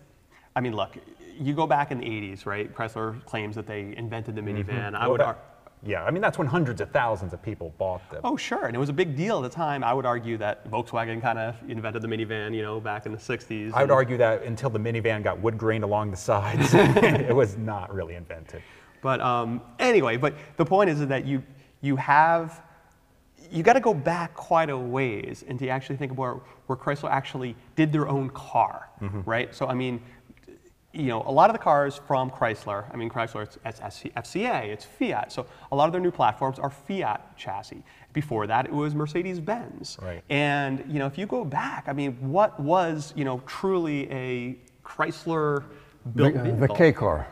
I 0.56 0.62
mean, 0.62 0.76
look, 0.76 0.96
you 1.40 1.54
go 1.54 1.66
back 1.66 1.92
in 1.92 2.00
the 2.00 2.06
80s, 2.06 2.46
right? 2.46 2.74
Chrysler 2.74 3.24
claims 3.26 3.56
that 3.56 3.66
they 3.66 3.96
invented 3.98 4.36
the 4.36 4.42
minivan. 4.42 4.94
I 4.94 5.02
Well, 5.02 5.12
would, 5.12 5.22
that- 5.22 5.28
ar- 5.28 5.38
yeah, 5.82 6.04
I 6.04 6.12
mean, 6.12 6.22
that's 6.22 6.38
when 6.38 6.46
hundreds 6.48 6.82
of 6.82 6.92
thousands 6.92 7.32
of 7.34 7.42
people 7.42 7.74
bought 7.78 8.02
them. 8.12 8.20
oh 8.26 8.36
sure, 8.36 8.66
and 8.66 8.76
it 8.76 8.80
was 8.80 8.90
a 8.90 8.94
big 8.94 9.16
deal 9.16 9.38
at 9.38 9.50
the 9.50 9.56
time. 9.56 9.82
I 9.82 9.94
would 9.94 10.06
argue 10.06 10.36
that 10.38 10.70
Volkswagen 10.70 11.22
kind 11.22 11.40
of 11.40 11.56
invented 11.70 12.02
the 12.02 12.08
minivan, 12.10 12.54
you 12.54 12.62
know, 12.62 12.82
back 12.82 13.06
in 13.06 13.14
the 13.14 13.18
60s. 13.18 13.72
I 13.74 13.82
would 13.84 13.90
argue 13.92 14.18
that 14.18 14.44
until 14.44 14.70
the 14.70 14.78
minivan 14.80 15.24
got 15.24 15.40
wood 15.40 15.58
grain 15.58 15.84
along 15.84 16.12
the 16.12 16.18
sides, 16.18 16.74
it 16.74 17.34
was 17.34 17.56
not 17.58 17.94
really 17.94 18.16
invented. 18.16 18.62
But 19.02 19.22
um, 19.22 19.62
anyway, 19.80 20.18
but 20.18 20.34
the 20.58 20.66
point 20.66 20.90
is 20.90 21.08
that 21.08 21.24
you 21.26 21.42
you 21.80 21.96
have 21.96 22.62
you 23.52 23.64
got 23.64 23.74
to 23.74 23.80
go 23.80 23.94
back 23.94 24.34
quite 24.34 24.70
a 24.70 24.78
ways 24.78 25.44
and 25.48 25.58
to 25.60 25.68
actually 25.70 25.98
think 25.98 26.12
about 26.12 26.46
where 26.68 26.78
Chrysler 26.78 27.10
actually 27.10 27.56
did 27.76 27.92
their 27.92 28.08
own 28.08 28.30
car, 28.30 28.90
mm-hmm. 29.02 29.22
right? 29.22 29.54
So 29.54 29.68
I 29.68 29.74
mean, 29.74 30.02
you 30.92 31.06
know, 31.06 31.24
a 31.26 31.32
lot 31.32 31.50
of 31.50 31.54
the 31.54 31.60
cars 31.60 32.00
from 32.08 32.32
Chrysler, 32.32 32.92
I 32.92 32.98
mean, 32.98 33.10
Chrysler, 33.10 33.44
it's, 33.44 33.58
it's 33.64 33.80
FCA, 33.80 34.66
it's 34.66 34.86
Fiat. 34.86 35.32
So 35.32 35.46
a 35.72 35.76
lot 35.76 35.86
of 35.86 35.92
their 35.92 36.02
new 36.02 36.12
platforms 36.12 36.58
are 36.58 36.70
Fiat 36.70 37.38
chassis. 37.38 37.84
Before 38.12 38.48
that, 38.48 38.66
it 38.66 38.72
was 38.72 38.96
Mercedes-Benz. 38.96 40.00
Right. 40.02 40.24
And 40.30 40.84
you 40.88 40.98
know, 40.98 41.06
if 41.06 41.18
you 41.18 41.28
go 41.28 41.46
back, 41.46 41.86
I 41.88 41.94
mean, 41.94 42.14
what 42.20 42.60
was 42.60 43.14
you 43.16 43.24
know 43.24 43.42
truly 43.46 44.12
a 44.12 44.58
Chrysler 44.84 45.64
built 46.16 46.36
uh, 46.36 46.38
The, 46.38 46.44
vehicle? 46.44 46.68
the 46.68 46.74
K 46.74 46.92
car. 46.92 47.28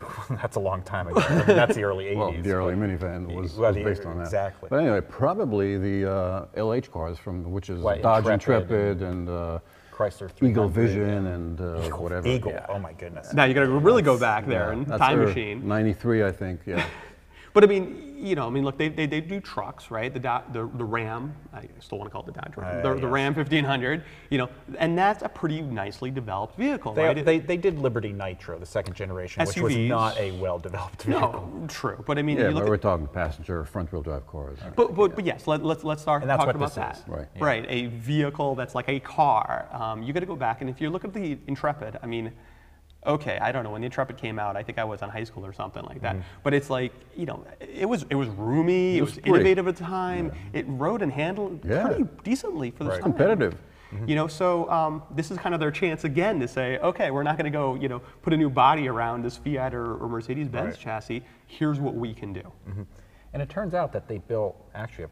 That's 0.30 0.56
a 0.56 0.60
long 0.60 0.82
time 0.82 1.08
ago. 1.08 1.20
I 1.20 1.46
mean, 1.46 1.56
that's 1.56 1.74
the 1.74 1.82
early 1.82 2.04
80s. 2.06 2.16
Well, 2.16 2.32
the 2.32 2.52
early 2.52 2.74
minivan 2.74 3.26
was, 3.34 3.54
Well, 3.54 3.68
was 3.70 3.76
the- 3.76 3.84
based 3.84 4.04
on 4.06 4.16
that. 4.18 4.24
exactly. 4.24 4.68
But 4.70 4.80
anyway, 4.80 5.00
probably 5.00 5.76
the 5.76 6.10
uh, 6.10 6.46
LH 6.56 6.90
cars 6.90 7.18
from 7.18 7.50
which 7.50 7.68
is 7.68 7.80
Right, 7.80 8.00
Dodge 8.00 8.26
Intrepid 8.26 8.70
Intrepid 8.70 9.02
and 9.02 9.28
uh, 9.28 9.58
Chrysler 9.92 10.30
Eagle 10.40 10.68
Vision 10.68 11.26
and 11.26 11.60
uh, 11.60 11.82
Eagle, 11.84 12.02
whatever. 12.02 12.28
Eagle. 12.28 12.52
Yeah. 12.52 12.66
Oh 12.68 12.78
my 12.78 12.92
goodness. 12.92 13.32
Now 13.32 13.44
you 13.44 13.54
got 13.54 13.62
to 13.62 13.68
really 13.70 14.02
go 14.02 14.16
back 14.18 14.46
there 14.46 14.66
Yeah, 14.68 14.72
and 14.72 14.86
that's 14.86 15.00
time 15.00 15.18
machine. 15.18 15.66
93, 15.66 16.24
I 16.24 16.30
think, 16.32 16.60
yeah. 16.66 16.84
But 17.54 17.64
I 17.64 17.66
mean, 17.66 18.07
you 18.18 18.34
know, 18.34 18.46
I 18.46 18.50
mean, 18.50 18.64
look, 18.64 18.76
they, 18.76 18.88
they, 18.88 19.06
they 19.06 19.20
do 19.20 19.40
trucks, 19.40 19.90
right? 19.90 20.12
The, 20.12 20.18
Do- 20.20 20.52
the 20.52 20.70
the 20.76 20.84
Ram, 20.84 21.34
I 21.52 21.68
still 21.80 21.98
want 21.98 22.08
to 22.10 22.12
call 22.12 22.22
it 22.22 22.26
the 22.26 22.32
Dodge 22.32 22.56
Ram, 22.56 22.78
Uh, 22.84 22.94
the, 22.94 23.00
the. 23.00 23.06
Ram 23.06 23.34
1500, 23.34 24.02
you 24.30 24.38
know, 24.38 24.48
and 24.78 24.98
that's 24.98 25.22
a 25.22 25.28
pretty 25.28 25.60
nicely 25.62 26.10
developed 26.10 26.56
vehicle, 26.56 26.94
They, 26.94 27.04
right? 27.04 27.24
They, 27.24 27.38
they 27.38 27.56
did 27.56 27.78
Liberty 27.78 28.12
Nitro, 28.12 28.58
the 28.58 28.66
second 28.66 28.94
generation, 28.94 29.44
which 29.46 29.56
was 29.58 29.76
not 29.76 30.16
a 30.18 30.32
well-developed 30.32 31.02
vehicle. 31.04 31.50
no, 31.60 31.66
true, 31.68 32.02
but 32.06 32.18
I 32.18 32.22
mean, 32.22 32.38
Yeah, 32.38 32.48
you 32.48 32.54
but 32.54 32.60
look 32.60 32.68
we're 32.68 32.76
talking 32.76 33.06
passenger 33.06 33.64
front-wheel 33.64 34.02
drive 34.02 34.26
cars. 34.26 34.58
but, 34.74 34.94
but, 34.94 35.14
but 35.14 35.24
yes, 35.24 35.46
let, 35.46 35.64
let's 35.64 35.84
let's 35.84 36.02
start 36.02 36.22
talking 36.24 36.50
about 36.50 36.58
this 36.60 36.74
that. 36.74 36.96
is. 36.98 37.04
Right. 37.08 37.26
Yeah. 37.36 37.44
Right, 37.44 37.66
a 37.68 37.86
vehicle 37.86 38.54
that's 38.54 38.74
like 38.74 38.88
a 38.88 39.00
car. 39.00 39.68
Um, 39.72 40.02
you 40.02 40.12
got 40.12 40.20
to 40.20 40.26
go 40.26 40.36
back, 40.36 40.60
and 40.60 40.68
if 40.68 40.80
you 40.80 40.90
look 40.90 41.04
at 41.04 41.12
the 41.14 41.38
Intrepid, 41.46 41.98
I 42.02 42.06
mean, 42.06 42.32
okay, 43.06 43.38
I 43.40 43.52
don't 43.52 43.64
know 43.64 43.70
when 43.70 43.80
the 43.80 43.86
Intrepid 43.86 44.16
came 44.16 44.38
out. 44.38 44.56
I 44.56 44.62
think 44.62 44.78
I 44.78 44.84
was 44.84 45.02
in 45.02 45.08
high 45.08 45.24
school 45.24 45.44
or 45.46 45.52
something 45.52 45.82
like 45.84 46.00
that. 46.02 46.16
But 46.42 46.54
it's 46.54 46.70
like 46.70 46.92
you 47.16 47.26
know, 47.26 47.44
it 47.60 47.88
was 47.88 48.04
it 48.10 48.14
was 48.14 48.28
roomy, 48.28 48.98
it, 48.98 48.98
Mm-hmm. 48.98 48.98
It 48.98 49.00
was, 49.02 49.16
was 49.16 49.24
innovative 49.26 49.68
at 49.68 49.76
the 49.76 49.84
time. 49.84 50.32
It 50.52 50.64
rode 50.68 51.02
and 51.02 51.12
handled 51.12 51.64
Yeah. 51.64 51.86
pretty 51.86 52.04
decently 52.24 52.70
for 52.70 52.84
the 52.84 52.90
Right. 52.90 53.00
time. 53.02 53.12
Competitive. 53.12 53.56
You 54.06 54.16
know, 54.16 54.26
so 54.26 54.70
um, 54.70 55.02
this 55.12 55.30
is 55.30 55.38
kind 55.38 55.54
of 55.54 55.60
their 55.60 55.70
chance 55.70 56.04
again 56.04 56.38
to 56.40 56.46
say, 56.46 56.76
okay, 56.80 57.10
we're 57.10 57.22
not 57.22 57.38
going 57.38 57.50
to 57.50 57.56
go, 57.58 57.74
you 57.74 57.88
know, 57.88 58.00
put 58.20 58.34
a 58.34 58.36
new 58.36 58.50
body 58.50 58.86
around 58.86 59.22
this 59.22 59.38
Fiat 59.38 59.72
or, 59.74 59.94
or 59.96 60.08
Mercedes-Benz 60.10 60.66
Right. 60.74 60.78
chassis. 60.78 61.22
Here's 61.46 61.80
what 61.80 61.94
we 61.94 62.12
can 62.12 62.34
do. 62.34 62.42
And 63.32 63.40
it 63.40 63.48
turns 63.48 63.72
out 63.72 63.94
that 63.94 64.06
they 64.06 64.18
built 64.18 64.56
actually 64.74 65.04
a 65.04 65.08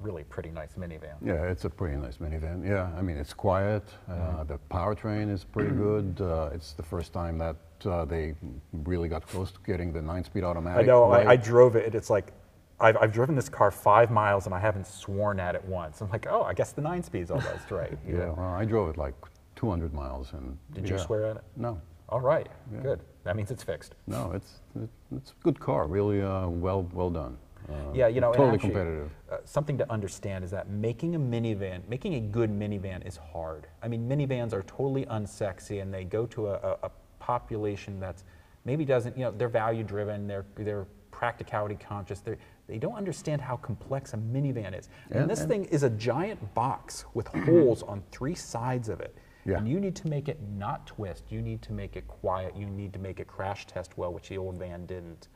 really 0.00 0.24
pretty 0.24 0.50
nice 0.50 0.74
minivan. 0.78 1.14
Yeah, 1.24 1.44
it's 1.44 1.64
a 1.64 1.70
pretty 1.70 1.96
nice 1.96 2.18
minivan. 2.18 2.66
Yeah, 2.66 2.90
I 2.96 3.02
mean, 3.02 3.16
it's 3.16 3.32
quiet. 3.32 3.82
Uh, 4.08 4.44
the 4.44 4.58
powertrain 4.70 5.32
is 5.32 5.44
pretty 5.44 5.74
good. 5.74 6.20
Uh, 6.20 6.50
it's 6.52 6.72
the 6.74 6.82
first 6.82 7.12
time 7.12 7.38
that 7.38 7.56
uh, 7.84 8.04
they 8.04 8.34
really 8.72 9.08
got 9.08 9.26
close 9.26 9.50
to 9.52 9.58
getting 9.66 9.92
the 9.92 10.02
nine-speed 10.02 10.44
automatic. 10.44 10.84
I 10.84 10.86
know. 10.86 11.08
right. 11.08 11.26
I, 11.26 11.32
I 11.32 11.36
drove 11.36 11.76
it. 11.76 11.86
and 11.86 11.94
It's 11.94 12.10
like 12.10 12.32
I've, 12.78 12.96
I've 12.98 13.12
driven 13.12 13.34
this 13.34 13.48
car 13.48 13.70
five 13.70 14.10
miles 14.10 14.46
and 14.46 14.54
I 14.54 14.58
haven't 14.58 14.86
sworn 14.86 15.40
at 15.40 15.54
it 15.54 15.64
once. 15.64 16.00
I'm 16.00 16.10
like, 16.10 16.26
oh, 16.28 16.42
I 16.42 16.52
guess 16.52 16.72
the 16.72 16.82
nine 16.82 17.02
speed's 17.02 17.30
almost 17.30 17.70
right. 17.70 17.96
you 18.06 18.18
yeah, 18.18 18.26
know? 18.26 18.34
well, 18.36 18.48
I 18.48 18.64
drove 18.64 18.90
it 18.90 18.98
like 18.98 19.14
200 19.56 19.94
miles, 19.94 20.32
and 20.34 20.58
Did 20.74 20.88
you 20.88 20.98
swear 20.98 21.24
at 21.26 21.36
it? 21.36 21.44
No, 21.56 21.80
All 22.10 22.20
right. 22.20 22.46
Yeah. 22.72 22.80
Good. 22.80 23.00
That 23.24 23.36
means 23.36 23.50
it's 23.50 23.62
fixed. 23.62 23.94
no, 24.06 24.32
it's 24.32 24.60
it, 24.80 24.88
it's 25.16 25.30
a 25.30 25.42
good 25.42 25.58
car. 25.58 25.88
Really 25.88 26.22
uh, 26.22 26.48
well 26.48 26.88
well 26.92 27.10
done. 27.10 27.36
Uh, 27.68 27.92
Yeah, 27.94 28.06
you 28.08 28.20
know, 28.20 28.32
totally 28.32 28.54
actually, 28.54 28.70
competitive. 28.70 29.10
Uh, 29.30 29.36
something 29.44 29.76
to 29.78 29.90
understand 29.90 30.44
is 30.44 30.50
that 30.50 30.68
making 30.70 31.14
a 31.14 31.18
minivan, 31.18 31.86
making 31.88 32.14
a 32.14 32.20
good 32.20 32.50
minivan 32.50 33.06
is 33.06 33.16
hard. 33.16 33.66
I 33.82 33.88
mean, 33.88 34.08
minivans 34.08 34.52
are 34.52 34.62
totally 34.62 35.04
unsexy, 35.06 35.82
and 35.82 35.92
they 35.92 36.04
go 36.04 36.26
to 36.26 36.48
a, 36.48 36.54
a, 36.54 36.76
a 36.84 36.90
population 37.18 37.98
that's 38.00 38.24
maybe 38.64 38.84
doesn't, 38.84 39.16
you 39.16 39.24
know, 39.24 39.30
they're 39.30 39.48
value 39.48 39.82
driven, 39.84 40.26
they're 40.26 40.46
they're 40.56 40.86
practicality 41.10 41.76
conscious. 41.76 42.20
They 42.20 42.36
they 42.68 42.78
don't 42.78 42.94
understand 42.94 43.40
how 43.40 43.56
complex 43.56 44.12
a 44.14 44.16
minivan 44.16 44.78
is. 44.78 44.88
And, 45.10 45.22
And- 45.22 45.30
this 45.30 45.44
thing 45.44 45.64
is 45.66 45.82
a 45.82 45.90
giant 45.90 46.54
box 46.54 47.04
with 47.14 47.26
holes 47.46 47.82
on 47.82 48.02
three 48.10 48.34
sides 48.34 48.88
of 48.88 49.00
it. 49.00 49.16
Yeah. 49.44 49.58
And 49.58 49.68
you 49.68 49.78
need 49.78 49.94
to 49.96 50.08
make 50.08 50.28
it 50.28 50.40
not 50.58 50.88
twist. 50.88 51.30
You 51.30 51.40
need 51.40 51.62
to 51.62 51.72
make 51.72 51.94
it 51.94 52.08
quiet. 52.08 52.56
You 52.56 52.66
need 52.66 52.92
to 52.94 52.98
make 52.98 53.20
it 53.20 53.28
crash 53.28 53.64
test 53.66 53.96
well, 53.96 54.12
which 54.12 54.28
the 54.28 54.38
old 54.38 54.56
van 54.56 54.86
didn't. 54.86 55.28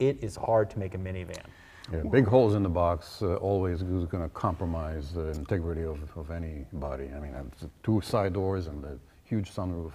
It 0.00 0.18
is 0.24 0.34
hard 0.34 0.68
to 0.70 0.78
make 0.80 0.94
a 0.96 0.98
minivan. 0.98 1.44
Yeah, 1.92 2.02
big 2.10 2.26
holes 2.26 2.54
in 2.54 2.62
the 2.62 2.68
box 2.68 3.20
uh, 3.20 3.36
always 3.36 3.82
is 3.82 4.06
going 4.06 4.22
to 4.22 4.30
compromise 4.30 5.12
the 5.12 5.28
integrity 5.32 5.82
of, 5.82 5.98
of 6.16 6.30
any 6.30 6.64
body. 6.72 7.10
I 7.14 7.20
mean, 7.20 7.34
two 7.82 8.00
side 8.00 8.32
doors 8.32 8.68
and 8.68 8.82
a 8.84 8.98
huge 9.24 9.52
sunroof, 9.54 9.92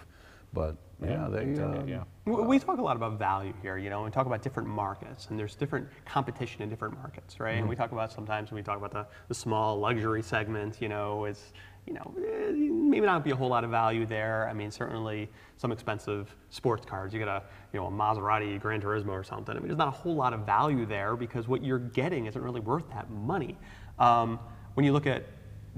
but 0.54 0.78
yeah, 1.02 1.28
they. 1.30 1.60
Uh, 1.60 1.84
yeah. 1.86 2.04
We 2.26 2.44
we 2.44 2.60
talk 2.60 2.78
a 2.78 2.82
lot 2.82 2.96
about 2.96 3.18
value 3.18 3.54
here, 3.62 3.78
you 3.78 3.90
know, 3.90 4.06
and 4.06 4.14
talk 4.14 4.26
about 4.26 4.42
different 4.42 4.68
markets, 4.68 5.28
and 5.30 5.40
there's 5.40 5.56
different 5.56 5.88
competition 6.06 6.62
in 6.62 6.70
different 6.70 6.96
markets, 6.96 7.40
right? 7.40 7.58
And 7.58 7.70
we 7.70 7.76
talk 7.76 7.92
about 7.92 8.12
sometimes 8.12 8.52
when 8.52 8.58
we 8.58 8.64
talk 8.64 8.78
about 8.78 8.92
the, 8.92 9.08
the 9.28 9.34
small 9.34 9.80
luxury 9.80 10.22
segment, 10.22 10.82
you 10.82 10.90
know, 10.90 11.26
is, 11.26 11.54
you 11.88 11.94
know, 11.94 12.14
eh, 12.18 12.52
maybe 12.52 13.06
not 13.06 13.24
be 13.24 13.32
a 13.32 13.36
whole 13.36 13.48
lot 13.48 13.64
of 13.64 13.70
value 13.70 14.06
there. 14.06 14.48
I 14.50 14.54
mean, 14.54 14.72
certainly 14.72 15.30
some 15.58 15.72
expensive 15.72 16.36
sports 16.50 16.86
cars, 16.86 17.14
you 17.14 17.20
get 17.20 17.30
a, 17.30 17.44
you 17.72 17.80
know, 17.80 17.88
a 17.88 17.92
Maserati 17.92 18.60
Gran 18.60 18.82
Turismo 18.82 19.10
or 19.10 19.24
something. 19.24 19.56
I 19.56 19.60
mean, 19.60 19.68
there's 19.68 19.78
not 19.78 19.88
a 19.88 19.92
whole 19.92 20.16
lot 20.16 20.34
of 20.34 20.42
value 20.42 20.86
there 20.86 21.16
because 21.16 21.48
what 21.48 21.64
you're 21.64 21.80
getting 21.80 22.26
isn't 22.26 22.42
really 22.42 22.62
worth 22.62 22.90
that 22.90 23.10
money. 23.10 23.58
Um, 24.00 24.40
when 24.74 24.86
you 24.86 24.92
look 24.92 25.08
at 25.08 25.26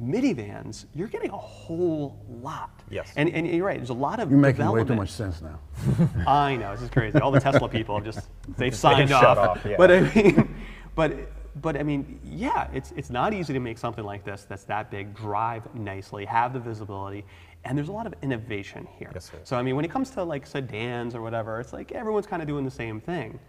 minivans, 0.01 0.85
you're 0.95 1.07
getting 1.07 1.29
a 1.29 1.37
whole 1.37 2.25
lot. 2.41 2.81
Yes. 2.89 3.11
And, 3.15 3.29
and 3.29 3.47
you're 3.47 3.65
right, 3.65 3.77
there's 3.77 3.89
a 3.89 3.93
lot 3.93 4.19
of 4.19 4.29
You're 4.29 4.39
making 4.39 4.69
way 4.69 4.83
too 4.83 4.95
much 4.95 5.11
sense 5.11 5.41
now. 5.41 5.59
I 6.27 6.55
know 6.55 6.71
this 6.71 6.81
is 6.81 6.89
crazy. 6.89 7.19
All 7.19 7.31
the 7.31 7.39
Tesla 7.39 7.69
people 7.69 7.95
have 7.95 8.05
just 8.05 8.27
they've 8.57 8.75
signed 8.75 9.09
shut 9.09 9.23
off. 9.23 9.57
off, 9.57 9.65
yeah. 9.65 9.75
But 9.77 9.91
I 9.91 10.01
mean, 10.15 10.55
but 10.95 11.13
but 11.61 11.77
I 11.77 11.83
mean, 11.83 12.19
yeah, 12.23 12.69
it's 12.73 12.93
it's 12.95 13.09
not 13.09 13.33
easy 13.33 13.53
to 13.53 13.59
make 13.59 13.77
something 13.77 14.03
like 14.03 14.23
this 14.23 14.45
that's 14.47 14.63
that 14.65 14.89
big, 14.89 15.13
drive 15.13 15.73
nicely, 15.75 16.25
have 16.25 16.53
the 16.53 16.59
visibility, 16.59 17.25
and 17.65 17.77
there's 17.77 17.89
a 17.89 17.93
lot 17.93 18.07
of 18.07 18.13
innovation 18.21 18.87
here. 18.97 19.11
Yes, 19.13 19.29
there 19.29 19.41
is. 19.41 19.47
so 19.47 19.57
I 19.57 19.61
mean, 19.61 19.75
when 19.75 19.85
it 19.85 19.91
comes 19.91 20.09
to 20.11 20.23
like 20.23 20.47
sedans 20.47 21.13
or 21.13 21.21
whatever, 21.21 21.59
it's 21.59 21.73
like 21.73 21.91
everyone's 21.91 22.27
kind 22.27 22.41
of 22.41 22.47
doing 22.47 22.65
the 22.65 22.71
same 22.71 22.99
thing. 22.99 23.39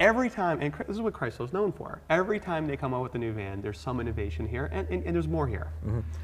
Every 0.00 0.30
time, 0.30 0.62
and 0.62 0.72
this 0.72 0.96
is 0.96 1.02
what 1.02 1.12
Chrysler 1.12 1.44
is 1.44 1.52
known 1.52 1.72
for. 1.72 2.00
Every 2.08 2.40
time 2.40 2.66
they 2.66 2.74
come 2.74 2.94
out 2.94 3.02
with 3.02 3.14
a 3.16 3.18
new 3.18 3.32
van, 3.32 3.60
there's 3.60 3.78
some 3.78 4.00
innovation 4.00 4.48
here, 4.48 4.70
and, 4.72 4.88
and, 4.88 5.04
and 5.04 5.14
there's 5.14 5.28
more 5.28 5.46
here. 5.46 5.72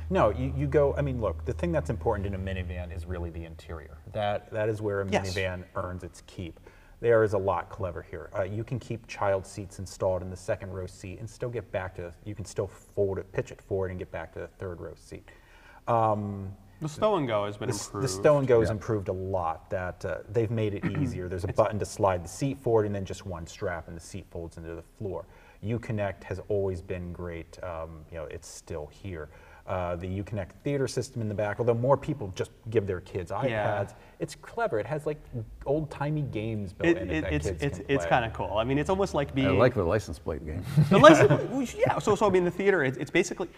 No, 0.09 0.31
you, 0.31 0.51
you 0.57 0.67
go. 0.67 0.95
I 0.97 1.03
mean, 1.03 1.21
look. 1.21 1.45
The 1.45 1.53
thing 1.53 1.73
that's 1.73 1.91
important 1.91 2.27
in 2.27 2.35
a 2.35 2.39
minivan 2.39 2.95
is 2.97 3.05
really 3.05 3.29
the 3.29 3.45
interior. 3.45 3.99
That 4.15 4.51
that 4.51 4.71
is 4.71 4.81
where 4.81 5.03
a 5.03 5.09
Yes. 5.11 5.35
minivan 5.35 5.65
earns 5.75 6.05
its 6.05 6.23
keep. 6.27 6.59
There 7.01 7.23
is 7.23 7.35
a 7.35 7.39
lot 7.39 7.69
clever 7.69 8.01
here. 8.01 8.31
Uh, 8.35 8.45
you 8.45 8.65
can 8.65 8.79
keep 8.79 9.07
child 9.07 9.47
seats 9.47 9.79
installed 9.79 10.23
in 10.23 10.31
the 10.31 10.37
second 10.37 10.73
row 10.73 10.87
seat 10.87 11.19
and 11.21 11.29
still 11.29 11.51
get 11.51 11.71
back 11.71 11.95
to. 11.97 12.15
You 12.25 12.35
can 12.35 12.47
still 12.47 12.69
fold 12.69 13.19
it, 13.19 13.31
pitch 13.33 13.53
it 13.53 13.61
forward, 13.61 13.91
and 13.91 13.99
get 13.99 14.11
back 14.11 14.33
to 14.33 14.39
the 14.39 14.49
third 14.59 14.81
row 14.81 14.95
seat. 14.97 15.29
Um, 15.87 16.51
The 16.81 16.89
stow 16.89 17.17
and 17.17 17.27
go 17.27 17.47
has 17.47 17.57
been 17.57 17.69
the, 17.71 17.75
improved. 17.75 18.05
the 18.05 18.09
stow 18.09 18.39
and 18.39 18.47
go 18.47 18.61
has 18.61 18.69
Yeah. 18.69 18.75
improved 18.75 19.09
a 19.09 19.13
lot. 19.13 19.71
That 19.71 20.05
uh, 20.05 20.19
they've 20.31 20.51
made 20.51 20.75
it 20.75 20.85
easier. 21.01 21.29
There's 21.29 21.45
a 21.45 21.49
button 21.49 21.79
to 21.79 21.87
slide 21.87 22.25
the 22.25 22.29
seat 22.29 22.59
forward, 22.59 22.87
and 22.87 22.95
then 22.95 23.05
just 23.05 23.25
one 23.27 23.47
strap, 23.47 23.89
and 23.89 23.97
the 23.97 24.01
seat 24.01 24.27
folds 24.31 24.57
into 24.57 24.75
the 24.75 24.83
floor. 24.99 25.25
Uconnect 25.65 26.23
has 26.25 26.41
always 26.49 26.83
been 26.83 27.13
great. 27.13 27.59
Um, 27.65 28.05
you 28.13 28.19
know, 28.19 28.25
it's 28.25 28.47
still 28.49 28.87
here. 28.93 29.29
Uh, 29.67 29.97
the 29.97 30.07
Uconnect 30.07 30.53
theater 30.63 30.87
system 30.87 31.21
in 31.21 31.29
the 31.29 31.35
back, 31.35 31.59
although 31.59 31.75
more 31.75 31.97
people 31.97 32.31
just 32.37 32.53
give 32.71 32.87
their 32.87 33.01
kids 33.01 33.33
iPads, 33.33 33.49
Yeah. 33.51 33.85
it's 34.21 34.37
clever. 34.37 34.79
It 34.79 34.87
has 34.87 35.07
like 35.07 35.19
old 35.65 35.91
timey 35.91 36.23
games 36.23 36.73
built 36.73 36.97
It, 36.97 37.03
in 37.03 37.11
it, 37.11 37.17
it, 37.17 37.21
that 37.23 37.33
it's 37.33 37.47
kids 37.49 37.63
it's 37.63 37.81
it's 37.89 38.07
kind 38.07 38.25
of 38.25 38.33
cool. 38.33 38.59
I 38.59 38.63
mean, 38.63 38.79
it's 38.79 38.91
almost 38.91 39.13
like 39.13 39.35
being 39.35 39.49
I 39.49 39.51
like 39.51 39.75
the 39.75 39.83
license 39.83 40.21
plate 40.21 40.47
game. 40.47 40.63
The 40.89 40.99
license, 40.99 41.75
yeah. 41.85 41.99
So, 41.99 42.15
so 42.15 42.27
I 42.29 42.31
mean, 42.31 42.45
the 42.45 42.51
theater, 42.51 42.85
it's, 42.85 42.97
it's 42.97 43.11
basically, 43.11 43.49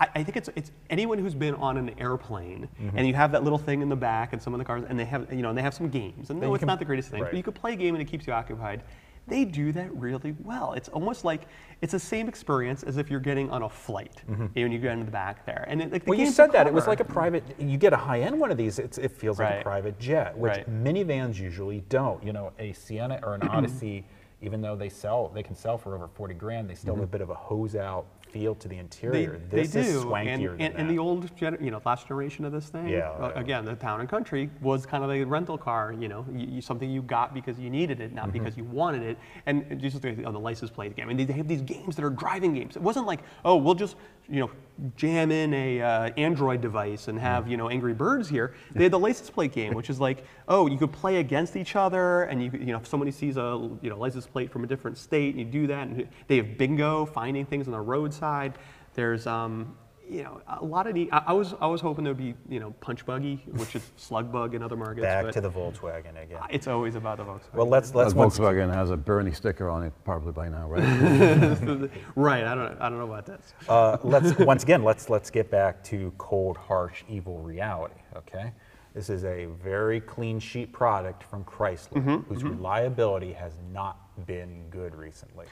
I, 0.00 0.08
I 0.16 0.22
think 0.24 0.36
it's 0.36 0.48
it's 0.56 0.72
anyone 0.88 1.18
who's 1.18 1.34
been 1.34 1.54
on 1.56 1.76
an 1.76 1.90
airplane 1.98 2.68
Mm-hmm. 2.80 2.96
and 2.98 3.06
you 3.06 3.14
have 3.14 3.32
that 3.32 3.44
little 3.44 3.58
thing 3.58 3.82
in 3.82 3.88
the 3.88 3.96
back 3.96 4.32
and 4.32 4.42
some 4.42 4.54
of 4.54 4.58
the 4.58 4.64
cars 4.64 4.84
and 4.88 4.98
they 4.98 5.04
have 5.04 5.32
you 5.32 5.42
know 5.42 5.50
and 5.50 5.58
they 5.58 5.62
have 5.62 5.74
some 5.74 5.88
games 5.88 6.30
and 6.30 6.40
no, 6.40 6.54
it's 6.54 6.60
can- 6.60 6.66
not 6.66 6.78
the 6.78 6.84
greatest 6.84 7.10
thing, 7.10 7.20
right. 7.22 7.30
but 7.30 7.36
you 7.36 7.42
could 7.42 7.54
play 7.54 7.74
a 7.74 7.76
game 7.76 7.94
and 7.94 8.02
it 8.02 8.06
keeps 8.06 8.26
you 8.26 8.32
occupied. 8.32 8.82
They 9.28 9.44
do 9.44 9.70
that 9.72 9.94
really 9.94 10.34
well. 10.42 10.72
It's 10.72 10.88
almost 10.88 11.24
like 11.24 11.42
it's 11.82 11.92
the 11.92 11.98
same 12.00 12.26
experience 12.26 12.82
as 12.82 12.96
if 12.96 13.10
you're 13.10 13.20
getting 13.20 13.48
on 13.50 13.62
a 13.62 13.68
flight 13.68 14.22
and 14.56 14.72
you 14.72 14.78
get 14.78 14.92
into 14.92 15.04
the 15.04 15.10
back 15.12 15.44
there. 15.46 15.64
And 15.68 15.80
it, 15.80 15.92
like, 15.92 16.04
the 16.04 16.10
Mm-hmm. 16.10 16.10
Well, 16.10 16.18
you 16.18 16.32
said 16.32 16.50
that 16.52 16.66
it 16.66 16.72
was 16.72 16.86
like 16.88 16.98
a 17.00 17.04
private. 17.04 17.44
You 17.58 17.76
get 17.76 17.92
a 17.92 17.96
high 17.96 18.20
end 18.22 18.40
one 18.40 18.50
of 18.50 18.56
these, 18.56 18.78
it's, 18.80 18.98
it 18.98 19.12
feels 19.12 19.38
like 19.38 19.60
a 19.60 19.62
private 19.62 19.98
jet, 20.00 20.36
which 20.36 20.56
Right. 20.56 20.82
minivans 20.84 21.38
usually 21.38 21.82
don't. 21.90 22.24
You 22.24 22.32
know, 22.32 22.52
a 22.58 22.72
Sienna 22.72 23.20
or 23.22 23.34
an 23.34 23.42
Odyssey, 23.48 24.04
even 24.42 24.62
though 24.62 24.74
they 24.74 24.88
sell, 24.88 25.28
they 25.28 25.42
can 25.44 25.54
sell 25.54 25.76
for 25.78 25.94
over 25.94 26.08
forty 26.08 26.34
grand. 26.34 26.68
They 26.68 26.74
still 26.74 26.94
have 26.96 27.04
a 27.04 27.06
bit 27.06 27.20
of 27.20 27.30
a 27.30 27.34
hose 27.34 27.76
out 27.76 28.06
feel 28.32 28.54
to 28.54 28.68
the 28.68 28.76
interior. 28.76 29.40
they 29.50 29.62
this 29.62 29.72
do, 29.72 29.78
is 29.80 30.04
swankier 30.04 30.52
and, 30.52 30.60
and, 30.60 30.74
and 30.76 30.90
the 30.90 30.98
old, 30.98 31.30
you 31.40 31.70
know, 31.70 31.80
last 31.84 32.08
generation 32.08 32.44
of 32.44 32.52
this 32.52 32.68
thing. 32.68 32.88
Yeah, 32.88 33.10
uh. 33.10 33.32
Again, 33.34 33.64
the 33.64 33.74
town 33.74 34.00
and 34.00 34.08
country 34.08 34.50
was 34.60 34.86
kind 34.86 35.02
of 35.02 35.10
like 35.10 35.20
a 35.20 35.26
rental 35.26 35.58
car. 35.58 35.92
You 35.92 36.08
know, 36.08 36.24
you, 36.32 36.46
you, 36.46 36.60
something 36.60 36.90
you 36.90 37.02
got 37.02 37.34
because 37.34 37.58
you 37.58 37.70
needed 37.70 38.00
it, 38.00 38.10
Mm-hmm. 38.10 38.16
not 38.16 38.32
because 38.32 38.56
you 38.56 38.64
wanted 38.64 39.02
it. 39.02 39.18
And 39.46 39.80
just 39.80 40.04
on 40.04 40.32
the 40.32 40.40
license 40.40 40.70
plate 40.70 40.96
game, 40.96 41.10
and 41.10 41.18
they, 41.18 41.24
they 41.24 41.32
have 41.34 41.46
these 41.46 41.62
games 41.62 41.96
that 41.96 42.04
are 42.04 42.10
driving 42.10 42.54
games. 42.54 42.76
It 42.76 42.82
wasn't 42.82 43.06
like, 43.06 43.20
oh, 43.44 43.56
we'll 43.56 43.74
just, 43.74 43.96
you 44.28 44.40
know, 44.40 44.50
jam 44.96 45.30
in 45.30 45.52
a 45.54 45.80
uh, 45.80 46.10
Android 46.16 46.60
device 46.60 47.08
and 47.08 47.18
have 47.18 47.40
Mm-hmm. 47.40 47.50
you 47.50 47.56
know 47.56 47.68
Angry 47.68 47.94
Birds 47.94 48.28
here. 48.28 48.54
They 48.74 48.84
had 48.84 48.92
the 48.92 48.98
license 48.98 49.30
plate 49.30 49.52
game, 49.52 49.74
which 49.74 49.90
is 49.90 50.00
like, 50.00 50.24
oh, 50.48 50.66
you 50.66 50.78
could 50.78 50.92
play 50.92 51.16
against 51.16 51.56
each 51.56 51.76
other, 51.76 52.24
and 52.24 52.42
you, 52.42 52.50
you 52.52 52.66
know, 52.66 52.78
if 52.78 52.86
somebody 52.86 53.10
sees 53.10 53.36
a 53.36 53.70
you 53.82 53.90
know 53.90 53.98
license 53.98 54.26
plate 54.26 54.50
from 54.50 54.64
a 54.64 54.66
different 54.66 54.98
state, 54.98 55.34
and 55.34 55.38
you 55.38 55.46
do 55.46 55.66
that. 55.66 55.88
And 55.88 56.08
they 56.26 56.36
have 56.36 56.58
bingo, 56.58 57.06
finding 57.06 57.46
things 57.46 57.66
on 57.66 57.72
the 57.72 57.80
roadside. 57.80 58.54
There's 58.94 59.26
um, 59.26 59.76
you 60.10 60.22
know 60.24 60.40
a 60.48 60.64
lot 60.64 60.86
of 60.86 60.94
neat. 60.94 61.08
I, 61.12 61.22
I 61.28 61.32
was 61.32 61.54
I 61.60 61.66
was 61.66 61.80
hoping 61.80 62.04
there'd 62.04 62.16
be 62.16 62.34
you 62.48 62.58
know 62.60 62.72
punch 62.80 63.06
buggy, 63.06 63.44
which 63.52 63.76
is 63.76 63.90
slug 63.96 64.32
bug 64.32 64.54
in 64.54 64.62
other 64.62 64.76
markets. 64.76 65.02
Back 65.02 65.26
but 65.26 65.32
to 65.34 65.40
the 65.40 65.50
Volkswagen 65.50 66.22
again. 66.22 66.40
It's 66.50 66.66
always 66.66 66.96
about 66.96 67.18
the 67.18 67.24
Volkswagen. 67.24 67.54
Well, 67.54 67.66
let's 67.68 67.94
let's 67.94 68.12
That 68.12 68.18
once, 68.18 68.38
Volkswagen 68.38 68.72
has 68.74 68.90
a 68.90 68.96
Bernie 68.96 69.32
sticker 69.32 69.70
on 69.70 69.84
it 69.84 69.92
probably 70.04 70.32
by 70.32 70.48
now, 70.48 70.68
right? 70.68 71.90
right. 72.16 72.44
I 72.44 72.54
don't 72.54 72.80
I 72.80 72.88
don't 72.88 72.98
know 72.98 73.04
about 73.04 73.26
this. 73.26 73.54
uh, 73.68 73.98
let's 74.02 74.36
once 74.38 74.62
again 74.64 74.82
let's 74.82 75.08
let's 75.08 75.30
get 75.30 75.50
back 75.50 75.84
to 75.84 76.12
cold, 76.18 76.56
harsh, 76.56 77.04
evil 77.08 77.38
reality. 77.38 77.94
Okay, 78.16 78.52
this 78.94 79.08
is 79.10 79.24
a 79.24 79.46
very 79.62 80.00
clean 80.00 80.40
sheet 80.40 80.72
product 80.72 81.22
from 81.22 81.44
Chrysler, 81.44 81.92
Mm-hmm, 81.92 82.32
whose 82.34 82.42
reliability 82.42 83.32
has 83.32 83.52
not 83.72 83.96
been 84.26 84.68
good 84.70 84.94
recently. 84.94 85.46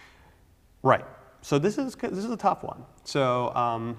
Right. 0.82 1.04
So 1.40 1.58
this 1.58 1.78
is 1.78 1.94
this 1.94 2.24
is 2.24 2.30
a 2.30 2.36
tough 2.36 2.64
one. 2.64 2.84
So 3.04 3.54
um, 3.54 3.96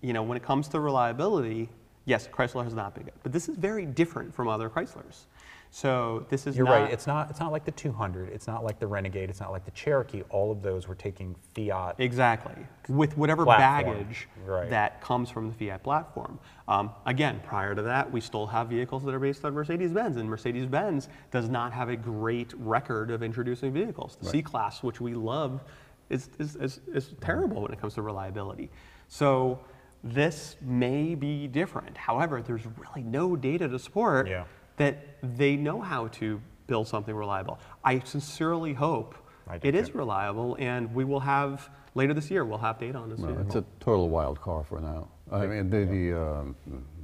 you 0.00 0.12
know, 0.12 0.22
when 0.22 0.36
it 0.36 0.42
comes 0.42 0.68
to 0.68 0.80
reliability, 0.80 1.68
yes, 2.04 2.28
Chrysler 2.28 2.64
has 2.64 2.74
not 2.74 2.94
been 2.94 3.04
good, 3.04 3.14
but 3.22 3.32
this 3.32 3.48
is 3.48 3.56
very 3.56 3.86
different 3.86 4.34
from 4.34 4.48
other 4.48 4.68
Chryslers. 4.68 5.26
So 5.70 6.26
this 6.30 6.46
is 6.46 6.56
You're 6.56 6.66
not, 6.66 6.72
right. 6.72 6.92
It's 6.92 7.06
not. 7.06 7.28
It's 7.30 7.40
not 7.40 7.52
like 7.52 7.64
the 7.64 7.72
200. 7.72 8.30
It's 8.30 8.46
not 8.46 8.64
like 8.64 8.78
the 8.78 8.86
Renegade. 8.86 9.28
It's 9.28 9.40
not 9.40 9.52
like 9.52 9.64
the 9.64 9.70
Cherokee. 9.72 10.22
All 10.30 10.50
of 10.50 10.62
those 10.62 10.88
were 10.88 10.94
taking 10.94 11.36
Fiat. 11.54 11.96
Exactly. 11.98 12.54
With 12.88 13.16
whatever 13.18 13.44
Platform, 13.44 13.98
baggage 13.98 14.28
right. 14.46 14.70
that 14.70 15.00
comes 15.02 15.28
from 15.28 15.48
the 15.48 15.54
Fiat 15.54 15.82
platform. 15.82 16.38
Um, 16.68 16.90
again, 17.04 17.40
prior 17.44 17.74
to 17.74 17.82
that, 17.82 18.10
we 18.10 18.20
still 18.20 18.46
have 18.46 18.68
vehicles 18.68 19.04
that 19.04 19.14
are 19.14 19.18
based 19.18 19.44
on 19.44 19.52
Mercedes 19.52 19.92
Benz, 19.92 20.16
and 20.16 20.28
Mercedes 20.28 20.66
Benz 20.66 21.08
does 21.30 21.48
not 21.48 21.72
have 21.72 21.90
a 21.90 21.96
great 21.96 22.54
record 22.56 23.10
of 23.10 23.22
introducing 23.22 23.72
vehicles. 23.72 24.16
The 24.20 24.28
C 24.28 24.42
Class, 24.42 24.82
which 24.82 25.00
we 25.00 25.14
love, 25.14 25.62
is, 26.08 26.30
is, 26.38 26.56
is, 26.56 26.80
is 26.94 27.14
terrible 27.20 27.62
when 27.62 27.72
it 27.72 27.80
comes 27.80 27.94
to 27.94 28.02
reliability. 28.02 28.70
So, 29.08 29.60
this 30.04 30.56
may 30.60 31.14
be 31.14 31.46
different. 31.48 31.96
However, 31.96 32.40
there's 32.42 32.64
really 32.76 33.02
no 33.02 33.36
data 33.36 33.68
to 33.68 33.78
support 33.78 34.28
Yeah. 34.28 34.44
that 34.76 34.96
they 35.22 35.56
know 35.56 35.80
how 35.80 36.08
to 36.08 36.40
build 36.66 36.86
something 36.86 37.14
reliable. 37.14 37.58
I 37.84 37.98
sincerely 38.00 38.74
hope 38.74 39.14
I 39.48 39.58
do 39.58 39.68
it 39.68 39.74
is 39.74 39.88
too. 39.88 39.98
reliable, 39.98 40.56
and 40.60 40.94
we 40.94 41.04
will 41.04 41.20
have 41.20 41.68
later 41.94 42.14
this 42.14 42.30
year. 42.30 42.44
We'll 42.44 42.58
have 42.58 42.78
data 42.78 42.98
on 42.98 43.08
this. 43.08 43.18
No, 43.18 43.26
vehicle. 43.28 43.46
it's 43.46 43.54
a 43.56 43.64
total 43.80 44.08
wild 44.08 44.40
car 44.40 44.62
for 44.62 44.80
now. 44.80 45.08
I 45.32 45.46
mean, 45.46 45.68
the 45.70 45.84
the, 45.84 46.12
um, 46.22 46.56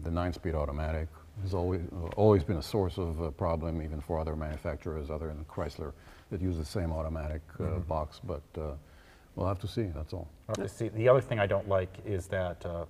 the 0.02 0.10
nine-speed 0.10 0.54
automatic 0.54 1.08
has 1.42 1.52
always 1.54 1.80
always 2.16 2.44
been 2.44 2.58
a 2.58 2.62
source 2.62 2.96
of 2.98 3.18
a 3.20 3.32
problem, 3.32 3.82
even 3.82 4.00
for 4.00 4.18
other 4.20 4.36
manufacturers, 4.36 5.10
other 5.10 5.28
than 5.28 5.44
Chrysler, 5.46 5.92
that 6.30 6.40
use 6.40 6.56
the 6.56 6.64
same 6.64 6.92
automatic 6.92 7.42
uh, 7.58 7.62
Mm-hmm. 7.64 7.80
box. 7.88 8.20
But 8.22 8.42
uh, 8.56 8.72
we'll 9.36 9.46
have 9.46 9.58
to 9.60 9.68
see. 9.68 9.84
That's 9.94 10.12
all. 10.12 10.28
We'll 10.48 10.56
have 10.58 10.66
to 10.66 10.74
see. 10.74 10.88
The 10.88 11.08
other 11.08 11.20
thing 11.20 11.38
I 11.38 11.46
don't 11.46 11.68
like 11.68 11.96
is 12.04 12.26
that 12.28 12.64
uh, 12.66 12.84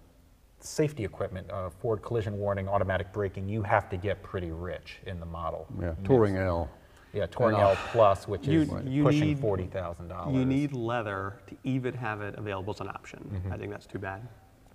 safety 0.60 1.04
equipment, 1.04 1.50
uh, 1.50 1.70
forward 1.70 2.02
collision 2.02 2.38
warning, 2.38 2.68
automatic 2.68 3.12
braking, 3.12 3.48
you 3.48 3.62
have 3.62 3.88
to 3.90 3.96
get 3.96 4.22
pretty 4.22 4.50
rich 4.50 4.98
in 5.06 5.20
the 5.20 5.26
model. 5.26 5.66
Yeah, 5.80 5.88
mix. 5.88 6.02
Touring 6.04 6.36
L. 6.36 6.70
Yeah, 7.12 7.26
Touring 7.26 7.56
L 7.56 7.76
Plus, 7.92 8.26
which 8.26 8.46
You- 8.46 8.62
is 8.62 8.70
you 8.86 9.04
pushing 9.04 9.20
need- 9.28 9.38
forty 9.38 9.66
thousand 9.66 10.08
dollars. 10.08 10.34
You 10.34 10.44
need 10.44 10.72
leather 10.72 11.34
to 11.46 11.56
even 11.62 11.94
have 11.94 12.20
it 12.20 12.34
available 12.36 12.72
as 12.74 12.80
an 12.80 12.88
option. 12.88 13.20
Mm-hmm. 13.32 13.52
I 13.52 13.56
think 13.56 13.70
that's 13.70 13.86
too 13.86 14.00
bad. 14.00 14.26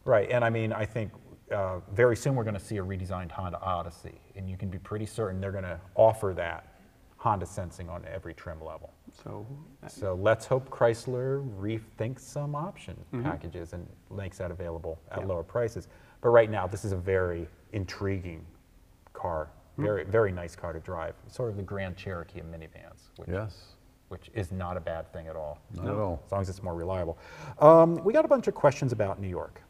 Right, 0.05 0.29
and 0.31 0.45
I 0.45 0.49
mean, 0.49 0.71
I 0.71 0.85
think 0.85 1.11
uh, 1.51 1.79
very 1.91 2.15
soon 2.15 2.35
we're 2.35 2.45
going 2.45 2.53
to 2.55 2.59
see 2.59 2.77
a 2.77 2.83
redesigned 2.83 3.31
Honda 3.31 3.59
Odyssey, 3.59 4.21
and 4.37 4.49
you 4.49 4.55
can 4.55 4.69
be 4.69 4.77
pretty 4.79 5.05
certain 5.05 5.41
they're 5.41 5.51
going 5.51 5.65
to 5.65 5.79
offer 5.95 6.33
that 6.37 6.68
Honda 7.19 7.45
sensing 7.45 7.89
on 7.89 8.05
every 8.05 8.33
trim 8.33 8.61
level. 8.63 8.93
So 9.23 9.45
So 9.87 10.15
let's 10.15 10.45
hope 10.45 10.69
Chrysler 10.69 11.45
rethinks 11.59 12.21
some 12.21 12.55
option 12.55 12.95
packages 13.23 13.73
and 13.73 13.85
makes 14.09 14.37
that 14.37 14.51
available 14.51 14.97
at 15.11 15.19
Mm-hmm. 15.19 15.27
Yeah. 15.27 15.33
lower 15.33 15.43
prices. 15.43 15.87
But 16.21 16.29
right 16.29 16.49
now, 16.49 16.65
this 16.65 16.85
is 16.85 16.93
a 16.93 16.97
very 16.97 17.47
intriguing 17.73 18.45
car, 19.13 19.49
Hmm. 19.75 19.83
very 19.83 20.03
very 20.05 20.31
nice 20.31 20.55
car 20.55 20.71
to 20.73 20.79
drive. 20.79 21.13
Sort 21.27 21.49
of 21.49 21.57
the 21.57 21.63
Grand 21.63 21.97
Cherokee 21.97 22.39
of 22.39 22.45
minivans, 22.47 23.09
which, 23.17 23.27
Yes, 23.29 23.75
which 24.07 24.31
is 24.33 24.51
not 24.53 24.77
a 24.77 24.79
bad 24.79 25.11
thing 25.11 25.27
at 25.27 25.35
all. 25.35 25.59
not 25.75 25.87
at 25.87 25.95
all. 25.95 26.21
As 26.25 26.31
long 26.31 26.41
as 26.41 26.49
it's 26.49 26.63
more 26.63 26.73
reliable. 26.75 27.17
Um, 27.59 27.95
we 28.05 28.13
got 28.13 28.23
a 28.23 28.29
bunch 28.29 28.47
of 28.47 28.55
questions 28.55 28.93
about 28.93 29.19
New 29.19 29.27
York. 29.29 29.61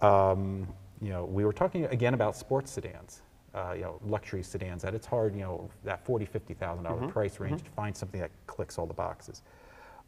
Um, 0.00 0.66
you 1.00 1.10
know, 1.10 1.24
we 1.24 1.44
were 1.44 1.52
talking 1.52 1.84
again 1.86 2.14
about 2.14 2.34
sports 2.36 2.70
sedans, 2.72 3.22
uh, 3.54 3.72
you 3.74 3.82
know, 3.82 4.00
luxury 4.04 4.42
sedans. 4.42 4.82
That 4.82 4.94
it's 4.94 5.06
hard, 5.06 5.34
you 5.34 5.42
know, 5.42 5.70
that 5.84 6.04
forty, 6.04 6.24
fifty 6.24 6.54
thousand 6.54 6.84
dollar 6.84 7.06
price 7.08 7.40
range 7.40 7.62
to 7.62 7.70
find 7.70 7.96
something 7.96 8.20
that 8.20 8.30
clicks 8.46 8.78
all 8.78 8.86
the 8.86 8.94
boxes. 8.94 9.42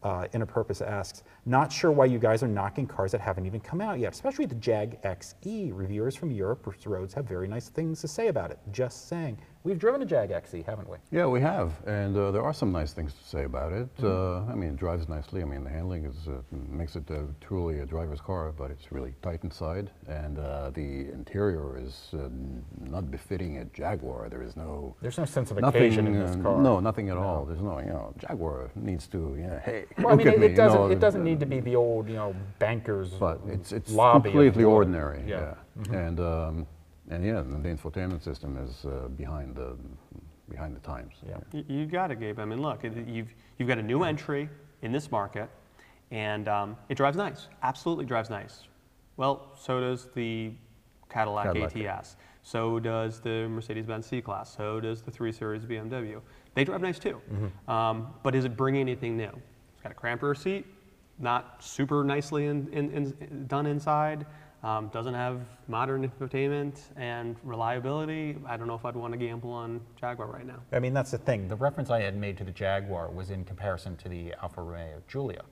Uh, 0.02 0.26
Inner 0.34 0.44
Purpose 0.44 0.82
asks, 0.82 1.22
not 1.46 1.72
sure 1.72 1.90
why 1.90 2.04
you 2.04 2.18
guys 2.18 2.42
are 2.42 2.48
knocking 2.48 2.86
cars 2.86 3.10
that 3.12 3.22
haven't 3.22 3.46
even 3.46 3.58
come 3.58 3.80
out 3.80 3.98
yet, 3.98 4.12
especially 4.12 4.44
the 4.44 4.54
Jag 4.56 5.00
XE. 5.02 5.70
Reviewers 5.74 6.14
from 6.14 6.30
Europe's 6.30 6.86
roads 6.86 7.14
have 7.14 7.24
very 7.24 7.48
nice 7.48 7.70
things 7.70 8.02
to 8.02 8.08
say 8.08 8.28
about 8.28 8.50
it. 8.50 8.58
Just 8.70 9.08
saying. 9.08 9.38
We've 9.64 9.78
driven 9.78 10.02
a 10.02 10.04
Jag 10.04 10.28
XE, 10.28 10.62
haven't 10.66 10.90
we? 10.90 10.98
Yeah, 11.10 11.24
we 11.26 11.40
have, 11.40 11.72
and 11.86 12.14
uh, 12.14 12.30
there 12.30 12.42
are 12.42 12.52
some 12.52 12.70
nice 12.70 12.92
things 12.92 13.14
to 13.14 13.24
say 13.24 13.44
about 13.44 13.72
it. 13.72 13.88
Mm-hmm. 13.96 14.48
Uh, 14.48 14.52
I 14.52 14.54
mean, 14.54 14.70
it 14.70 14.76
drives 14.76 15.08
nicely. 15.08 15.40
I 15.40 15.46
mean, 15.46 15.64
the 15.64 15.70
handling 15.70 16.04
is 16.04 16.28
uh, 16.28 16.32
makes 16.70 16.96
it 16.96 17.10
uh, 17.10 17.20
truly 17.40 17.78
a 17.78 17.86
driver's 17.86 18.20
car, 18.20 18.52
but 18.52 18.70
it's 18.70 18.92
really 18.92 19.14
tight 19.22 19.42
inside, 19.42 19.88
and 20.06 20.38
uh, 20.38 20.68
the 20.68 21.08
interior 21.12 21.78
is 21.78 22.10
uh, 22.12 22.28
not 22.78 23.10
befitting 23.10 23.56
a 23.56 23.64
Jaguar. 23.64 24.28
There 24.28 24.42
is 24.42 24.54
no 24.54 24.96
There's 25.00 25.16
no 25.16 25.24
sense 25.24 25.50
of 25.50 25.58
nothing. 25.58 25.80
occasion 25.82 26.06
in 26.08 26.12
this 26.12 26.36
car. 26.36 26.60
No, 26.60 26.78
nothing 26.80 27.08
at 27.08 27.16
all. 27.16 27.46
There's 27.46 27.62
no, 27.62 27.78
you 27.78 27.86
know, 27.86 28.12
Jaguar 28.18 28.70
needs 28.74 29.06
to, 29.08 29.18
you 29.40 29.46
know, 29.46 29.60
hey, 29.64 29.86
Well, 29.96 30.12
I 30.12 30.16
mean, 30.16 30.28
it, 30.28 30.42
it 30.42 30.56
doesn't. 30.56 30.78
know, 30.78 30.90
it 30.90 31.00
doesn't 31.00 31.24
need 31.24 31.40
to 31.40 31.46
be 31.46 31.60
the 31.60 31.74
old, 31.74 32.06
you 32.06 32.16
know, 32.16 32.36
bankers. 32.58 33.12
but 33.12 33.40
it's 33.46 33.72
it's 33.72 33.90
lobby 33.90 34.28
completely 34.30 34.64
ordinary. 34.64 35.22
Yeah. 35.26 35.54
Yeah, 35.90 35.98
and 35.98 36.20
um, 36.20 36.66
and 37.10 37.24
yeah, 37.24 37.42
the 37.42 37.68
infotainment 37.68 38.22
system 38.22 38.56
is 38.56 38.84
uh, 38.84 39.08
behind 39.08 39.56
the 39.56 39.76
behind 40.48 40.76
the 40.76 40.80
times. 40.80 41.14
Yeah. 41.26 41.38
You, 41.52 41.64
you 41.68 41.86
got 41.86 42.10
it, 42.10 42.20
Gabe. 42.20 42.38
I 42.38 42.44
mean, 42.44 42.60
look, 42.60 42.84
you've, 42.84 43.34
you've 43.58 43.68
got 43.68 43.78
a 43.78 43.82
new 43.82 44.02
entry 44.02 44.48
in 44.82 44.92
this 44.92 45.10
market, 45.10 45.48
and 46.10 46.48
um, 46.48 46.76
it 46.88 46.96
drives 46.96 47.16
nice. 47.16 47.48
Absolutely 47.62 48.04
drives 48.04 48.30
nice. 48.30 48.64
Well, 49.16 49.52
so 49.58 49.80
does 49.80 50.08
the 50.14 50.52
Cadillac, 51.08 51.46
Cadillac. 51.46 51.76
ATS. 51.76 52.16
So 52.42 52.78
does 52.78 53.20
the 53.20 53.48
Mercedes-Benz 53.48 54.04
C-Class. 54.06 54.54
So 54.54 54.80
does 54.80 55.00
the 55.00 55.10
3 55.10 55.32
Series 55.32 55.64
BMW. 55.64 56.20
They 56.54 56.64
drive 56.64 56.82
nice 56.82 56.98
too. 56.98 57.20
Um, 57.68 58.08
but 58.22 58.34
is 58.34 58.44
it 58.44 58.56
bringing 58.56 58.82
anything 58.82 59.16
new? 59.16 59.30
It's 59.72 59.82
got 59.82 59.92
a 59.92 59.94
cramp 59.94 60.22
rear 60.22 60.34
seat, 60.34 60.66
not 61.18 61.62
super 61.62 62.04
nicely 62.04 62.46
in, 62.46 62.68
in, 62.72 62.90
in, 62.90 63.46
done 63.46 63.66
inside. 63.66 64.26
Um, 64.64 64.88
doesn't 64.88 65.12
have 65.12 65.42
modern 65.68 66.08
infotainment 66.08 66.80
and 66.96 67.36
reliability. 67.44 68.38
I 68.46 68.56
don't 68.56 68.66
know 68.66 68.74
if 68.74 68.86
I'd 68.86 68.96
want 68.96 69.12
to 69.12 69.18
gamble 69.18 69.50
on 69.50 69.78
Jaguar 70.00 70.26
right 70.26 70.46
now. 70.46 70.58
I 70.72 70.78
mean, 70.78 70.94
that's 70.94 71.10
the 71.10 71.18
thing. 71.18 71.48
The 71.48 71.56
reference 71.56 71.90
I 71.90 72.00
had 72.00 72.16
made 72.16 72.38
to 72.38 72.44
the 72.44 72.50
Jaguar 72.50 73.10
was 73.10 73.30
in 73.30 73.44
comparison 73.44 73.94
to 73.98 74.08
the 74.08 74.32
Alfa 74.42 74.62
Romeo 74.62 75.02
Giulia. 75.06 75.42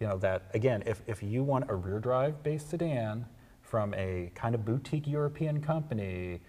You 0.00 0.06
know, 0.06 0.16
that 0.18 0.44
again, 0.54 0.82
if, 0.86 1.02
if 1.06 1.22
you 1.22 1.42
want 1.42 1.66
a 1.68 1.74
rear 1.74 1.98
drive 2.00 2.42
based 2.42 2.70
sedan 2.70 3.26
from 3.60 3.92
a 3.92 4.30
kind 4.34 4.54
of 4.54 4.64
boutique 4.64 5.06
European 5.06 5.60
company, 5.60 6.40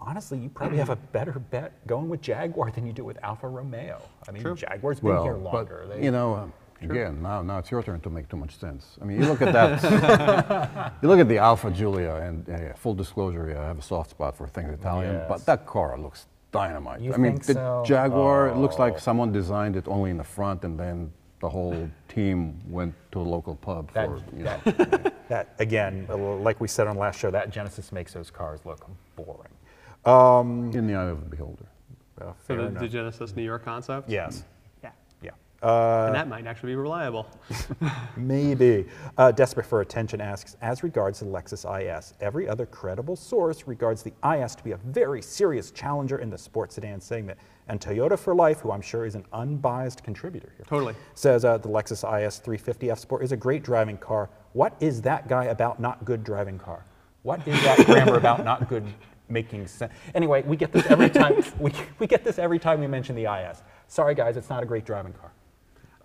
honestly, 0.00 0.38
you 0.38 0.48
probably 0.48 0.78
have 0.78 0.90
a 0.90 0.96
better 0.96 1.38
bet 1.38 1.86
going 1.86 2.08
with 2.08 2.20
Jaguar 2.20 2.72
than 2.72 2.84
you 2.84 2.92
do 2.92 3.04
with 3.04 3.22
Alfa 3.22 3.46
Romeo. 3.46 4.02
I 4.28 4.32
mean, 4.32 4.42
True. 4.42 4.56
Jaguar's 4.56 4.98
been 4.98 5.10
Well, 5.10 5.22
here 5.22 5.36
longer. 5.36 5.84
but 5.86 5.98
They- 5.98 6.04
you 6.04 6.10
know, 6.10 6.34
um, 6.34 6.52
again, 6.90 7.22
now 7.22 7.42
now 7.42 7.58
it's 7.58 7.70
your 7.70 7.82
turn 7.82 8.00
to 8.00 8.10
make 8.10 8.28
too 8.28 8.36
much 8.36 8.58
sense. 8.58 8.96
I 9.00 9.04
mean, 9.04 9.20
you 9.20 9.26
look 9.28 9.42
at 9.42 9.52
that, 9.52 10.92
you 11.02 11.08
look 11.08 11.20
at 11.20 11.28
the 11.28 11.38
Alfa 11.38 11.70
Giulia, 11.70 12.14
and 12.16 12.48
uh, 12.48 12.74
full 12.74 12.94
disclosure, 12.94 13.48
yeah, 13.50 13.62
I 13.62 13.66
have 13.66 13.78
a 13.78 13.82
soft 13.82 14.10
spot 14.10 14.36
for 14.36 14.46
things 14.48 14.70
Italian, 14.72 15.14
Yes. 15.14 15.26
but 15.28 15.46
that 15.46 15.66
car 15.66 15.98
looks 15.98 16.26
dynamite. 16.52 17.00
You 17.00 17.14
I 17.14 17.16
mean, 17.16 17.36
the 17.36 17.54
so? 17.54 17.82
Jaguar, 17.86 18.48
it 18.48 18.56
looks 18.56 18.76
Oh. 18.78 18.82
like 18.84 18.98
someone 18.98 19.32
designed 19.32 19.76
it 19.76 19.86
only 19.88 20.10
in 20.10 20.16
the 20.18 20.24
front, 20.24 20.64
and 20.64 20.78
then 20.78 21.12
the 21.40 21.48
whole 21.48 21.88
team 22.08 22.60
went 22.68 22.94
to 23.12 23.20
a 23.20 23.26
local 23.36 23.56
pub 23.56 23.90
that, 23.94 24.06
for 24.06 24.22
you 24.36 24.44
know. 24.44 24.58
that, 24.64 25.14
that, 25.28 25.54
again, 25.58 26.06
like 26.42 26.60
we 26.60 26.68
said 26.68 26.86
on 26.86 26.96
last 26.96 27.18
show, 27.18 27.30
that 27.30 27.50
Genesis 27.50 27.90
makes 27.90 28.12
those 28.12 28.30
cars 28.30 28.60
look 28.64 28.86
boring. 29.16 29.50
Um, 30.04 30.70
in 30.74 30.86
the 30.86 30.94
eye 30.94 31.04
of 31.04 31.20
the 31.24 31.28
beholder. 31.36 31.66
uh, 32.20 32.32
So 32.46 32.56
the, 32.56 32.68
the 32.80 32.88
Genesis 32.88 33.34
New 33.34 33.42
York 33.42 33.64
concept? 33.64 34.08
yes. 34.10 34.44
Uh, 35.62 36.06
and 36.06 36.14
that 36.14 36.28
might 36.28 36.46
actually 36.46 36.72
be 36.72 36.76
reliable. 36.76 37.26
Maybe. 38.16 38.86
Uh, 39.16 39.30
Desperate 39.30 39.64
for 39.66 39.80
Attention 39.80 40.20
asks, 40.20 40.56
as 40.60 40.82
regards 40.82 41.20
the 41.20 41.26
Lexus 41.26 41.64
IS, 41.64 42.14
every 42.20 42.48
other 42.48 42.66
credible 42.66 43.14
source 43.14 43.66
regards 43.68 44.02
the 44.02 44.12
IS 44.28 44.56
to 44.56 44.64
be 44.64 44.72
a 44.72 44.76
very 44.78 45.22
serious 45.22 45.70
challenger 45.70 46.18
in 46.18 46.30
the 46.30 46.38
sports 46.38 46.74
sedan 46.74 47.00
segment. 47.00 47.38
And 47.68 47.80
Toyota 47.80 48.18
for 48.18 48.34
Life, 48.34 48.60
who 48.60 48.72
I'm 48.72 48.80
sure 48.80 49.06
is 49.06 49.14
an 49.14 49.24
unbiased 49.32 50.02
contributor 50.02 50.52
here, 50.56 50.66
Totally. 50.68 50.94
says 51.14 51.44
uh, 51.44 51.58
the 51.58 51.68
Lexus 51.68 52.02
IS 52.02 52.38
350 52.38 52.90
F 52.90 52.98
Sport 52.98 53.22
is 53.22 53.30
a 53.30 53.36
great 53.36 53.62
driving 53.62 53.98
car. 53.98 54.30
What 54.54 54.74
is 54.80 55.00
that 55.02 55.28
guy 55.28 55.44
about 55.44 55.78
not 55.78 56.04
good 56.04 56.24
driving 56.24 56.58
car? 56.58 56.84
What 57.22 57.46
is 57.46 57.62
that 57.62 57.86
grammar 57.86 58.16
about 58.16 58.44
not 58.44 58.68
good 58.68 58.84
making 59.28 59.68
sense? 59.68 59.92
Anyway, 60.14 60.42
we 60.42 60.56
get 60.56 60.72
this 60.72 60.86
every 60.86 61.08
time. 61.08 61.42
We, 61.60 61.72
we 62.00 62.08
get 62.08 62.24
this 62.24 62.40
every 62.40 62.58
time 62.58 62.80
we 62.80 62.88
mention 62.88 63.14
the 63.14 63.32
IS. 63.32 63.62
Sorry, 63.86 64.16
guys, 64.16 64.36
it's 64.36 64.50
not 64.50 64.64
a 64.64 64.66
great 64.66 64.84
driving 64.84 65.12
car. 65.12 65.30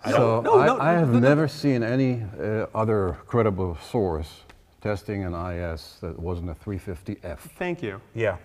So 0.06 0.42
no, 0.42 0.60
I, 0.60 0.66
no, 0.66 0.80
I 0.80 0.92
have 0.94 1.10
no, 1.10 1.20
no. 1.20 1.28
never 1.28 1.48
seen 1.48 1.84
any 1.84 2.24
uh, 2.40 2.68
other 2.74 3.18
credible 3.26 3.78
source 3.92 4.44
testing 4.82 5.24
an 5.24 5.34
IS 5.34 5.98
that 6.02 6.18
wasn't 6.18 6.50
a 6.50 6.54
350F. 6.54 7.40
Thank 7.40 7.82
you. 7.82 8.00
Yeah. 8.14 8.38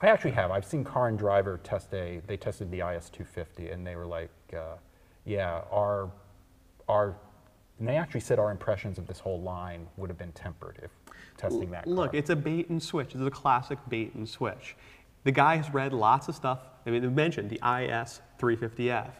I 0.00 0.08
actually 0.08 0.32
have. 0.32 0.50
I've 0.50 0.66
seen 0.66 0.84
Car 0.84 1.08
and 1.08 1.18
Driver 1.18 1.58
test 1.64 1.92
a, 1.94 2.20
they 2.26 2.36
tested 2.36 2.70
the 2.70 2.80
IS 2.80 3.08
250 3.10 3.70
and 3.70 3.86
they 3.86 3.96
were 3.96 4.06
like, 4.06 4.30
uh, 4.54 4.76
yeah, 5.24 5.62
our, 5.72 6.10
our, 6.88 7.16
and 7.78 7.88
they 7.88 7.96
actually 7.96 8.20
said 8.20 8.38
our 8.38 8.50
impressions 8.50 8.98
of 8.98 9.06
this 9.06 9.18
whole 9.18 9.40
line 9.40 9.86
would 9.96 10.10
have 10.10 10.18
been 10.18 10.32
tempered 10.32 10.78
if 10.82 10.90
testing 11.38 11.70
that 11.70 11.86
Look, 11.86 12.12
car. 12.12 12.18
it's 12.18 12.30
a 12.30 12.36
bait 12.36 12.68
and 12.68 12.82
switch. 12.82 13.14
It's 13.14 13.24
a 13.24 13.30
classic 13.30 13.78
bait 13.88 14.14
and 14.14 14.28
switch. 14.28 14.76
The 15.24 15.32
guy 15.32 15.56
has 15.56 15.72
read 15.72 15.94
lots 15.94 16.28
of 16.28 16.34
stuff. 16.34 16.60
I 16.86 16.90
mean, 16.90 17.00
they 17.02 17.08
mentioned 17.08 17.48
the 17.48 17.56
IS 17.56 18.20
350F. 18.38 19.10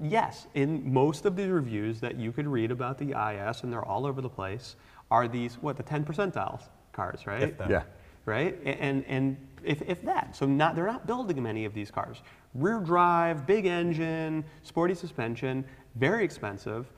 Yes, 0.00 0.46
in 0.54 0.92
most 0.92 1.26
of 1.26 1.36
the 1.36 1.48
reviews 1.48 2.00
that 2.00 2.16
you 2.16 2.32
could 2.32 2.46
read 2.46 2.70
about 2.70 2.98
the 2.98 3.10
IS, 3.10 3.62
and 3.62 3.72
they're 3.72 3.84
all 3.84 4.06
over 4.06 4.20
the 4.20 4.28
place, 4.28 4.76
are 5.10 5.28
these, 5.28 5.56
what, 5.56 5.76
the 5.76 5.82
10 5.82 6.04
percentiles 6.04 6.62
cars, 6.92 7.26
right? 7.26 7.42
If 7.42 7.58
that. 7.58 7.70
Yeah. 7.70 7.82
right? 8.24 8.58
And, 8.64 9.04
and 9.06 9.36
if, 9.64 9.82
if 9.82 10.02
that, 10.02 10.34
so 10.34 10.46
not, 10.46 10.74
they're 10.74 10.86
not 10.86 11.06
building 11.06 11.42
many 11.42 11.64
of 11.64 11.74
these 11.74 11.90
cars. 11.90 12.22
Rear 12.54 12.80
drive, 12.80 13.46
big 13.46 13.66
engine, 13.66 14.44
sporty 14.62 14.94
suspension, 14.94 15.64
very 15.96 16.24
expensive. 16.24 16.90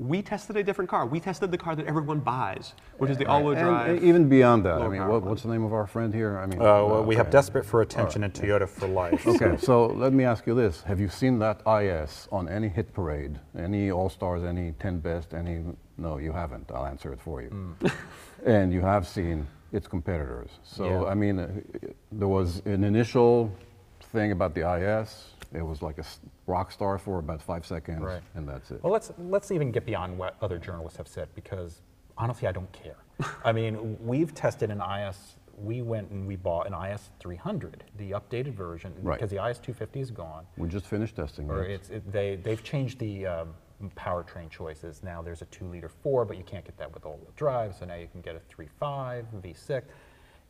We 0.00 0.22
tested 0.22 0.56
a 0.56 0.62
different 0.62 0.88
car. 0.88 1.06
We 1.06 1.18
tested 1.18 1.50
the 1.50 1.58
car 1.58 1.74
that 1.74 1.86
everyone 1.86 2.20
buys, 2.20 2.74
which 2.98 3.10
is 3.10 3.18
the 3.18 3.26
all-wheel 3.26 3.56
And, 3.56 3.66
drive. 3.66 3.98
uh, 4.00 4.06
even 4.06 4.28
beyond 4.28 4.64
that, 4.64 4.80
I 4.80 4.86
mean, 4.86 5.04
what, 5.08 5.24
what's 5.24 5.42
the 5.42 5.48
name 5.48 5.64
of 5.64 5.72
our 5.72 5.88
friend 5.88 6.14
here? 6.14 6.38
I 6.38 6.46
mean, 6.46 6.60
Uh, 6.60 6.84
well, 6.84 7.04
we 7.04 7.16
have 7.16 7.26
okay. 7.26 7.32
Desperate 7.32 7.64
for 7.66 7.82
Attention 7.82 8.22
and 8.22 8.32
Toyota 8.32 8.68
for 8.68 8.86
Life. 8.86 9.26
Okay, 9.34 9.56
so 9.56 9.86
let 9.86 10.12
me 10.12 10.22
ask 10.24 10.46
you 10.46 10.54
this: 10.54 10.82
Have 10.82 11.00
you 11.00 11.08
seen 11.08 11.40
that 11.40 11.62
IS 11.66 12.28
on 12.30 12.48
any 12.48 12.68
hit 12.68 12.92
parade, 12.94 13.40
any 13.58 13.90
All 13.90 14.08
Stars, 14.08 14.44
any 14.44 14.72
10 14.78 15.00
Best, 15.00 15.34
any 15.34 15.64
No, 15.96 16.18
you 16.18 16.30
haven't. 16.32 16.70
I'll 16.70 16.86
answer 16.86 17.12
it 17.12 17.20
for 17.20 17.42
you. 17.42 17.50
Mm. 17.50 17.92
and 18.46 18.72
you 18.72 18.82
have 18.82 19.04
seen 19.04 19.48
its 19.72 19.88
competitors. 19.88 20.50
So, 20.62 20.84
Yeah. 20.84 21.10
I 21.12 21.14
mean, 21.14 21.40
uh, 21.40 21.48
there 22.12 22.28
was 22.28 22.62
an 22.66 22.84
initial 22.84 23.50
thing 24.12 24.30
about 24.30 24.54
the 24.54 24.62
IS. 24.62 25.34
It 25.52 25.62
was 25.62 25.80
like 25.82 25.98
a 25.98 26.04
rock 26.46 26.70
star 26.70 26.98
for 26.98 27.18
about 27.18 27.40
five 27.40 27.64
seconds, 27.64 28.00
Right. 28.02 28.22
and 28.34 28.46
that's 28.48 28.70
it. 28.70 28.82
Well, 28.82 28.92
let's 28.92 29.12
let's 29.18 29.50
even 29.50 29.72
get 29.72 29.86
beyond 29.86 30.18
what 30.18 30.36
other 30.42 30.58
journalists 30.58 30.98
have 30.98 31.08
said 31.08 31.28
because 31.34 31.80
honestly, 32.18 32.46
I 32.48 32.52
don't 32.52 32.70
care. 32.72 32.96
I 33.44 33.52
mean, 33.52 33.96
we've 34.04 34.34
tested 34.34 34.70
an 34.70 34.80
IS. 34.82 35.36
We 35.56 35.82
went 35.82 36.10
and 36.10 36.26
we 36.26 36.36
bought 36.36 36.68
an 36.68 36.74
IS 36.92 37.10
300, 37.18 37.82
the 37.96 38.12
updated 38.12 38.52
version, 38.54 38.94
Right. 39.02 39.18
because 39.18 39.30
the 39.30 39.44
IS 39.44 39.58
250 39.58 40.00
is 40.00 40.10
gone. 40.12 40.46
we 40.56 40.68
just 40.68 40.86
finished 40.86 41.16
testing 41.16 41.50
Or 41.50 41.64
it. 41.64 41.70
it's 41.72 41.90
it, 41.90 42.12
they 42.12 42.36
they've 42.36 42.62
changed 42.62 42.98
the 43.00 43.26
um, 43.26 43.54
powertrain 43.96 44.50
choices. 44.50 45.02
Now 45.02 45.22
there's 45.22 45.40
a 45.42 45.46
two-liter 45.46 45.88
four, 45.88 46.24
but 46.26 46.36
you 46.36 46.44
can't 46.44 46.64
get 46.64 46.76
that 46.76 46.92
with 46.94 47.04
all-wheel 47.06 47.32
drive. 47.36 47.74
So 47.74 47.86
now 47.86 47.94
you 47.94 48.06
can 48.06 48.20
get 48.20 48.36
a 48.36 48.40
three 48.48 48.68
five, 48.78 49.24
V6. 49.42 49.82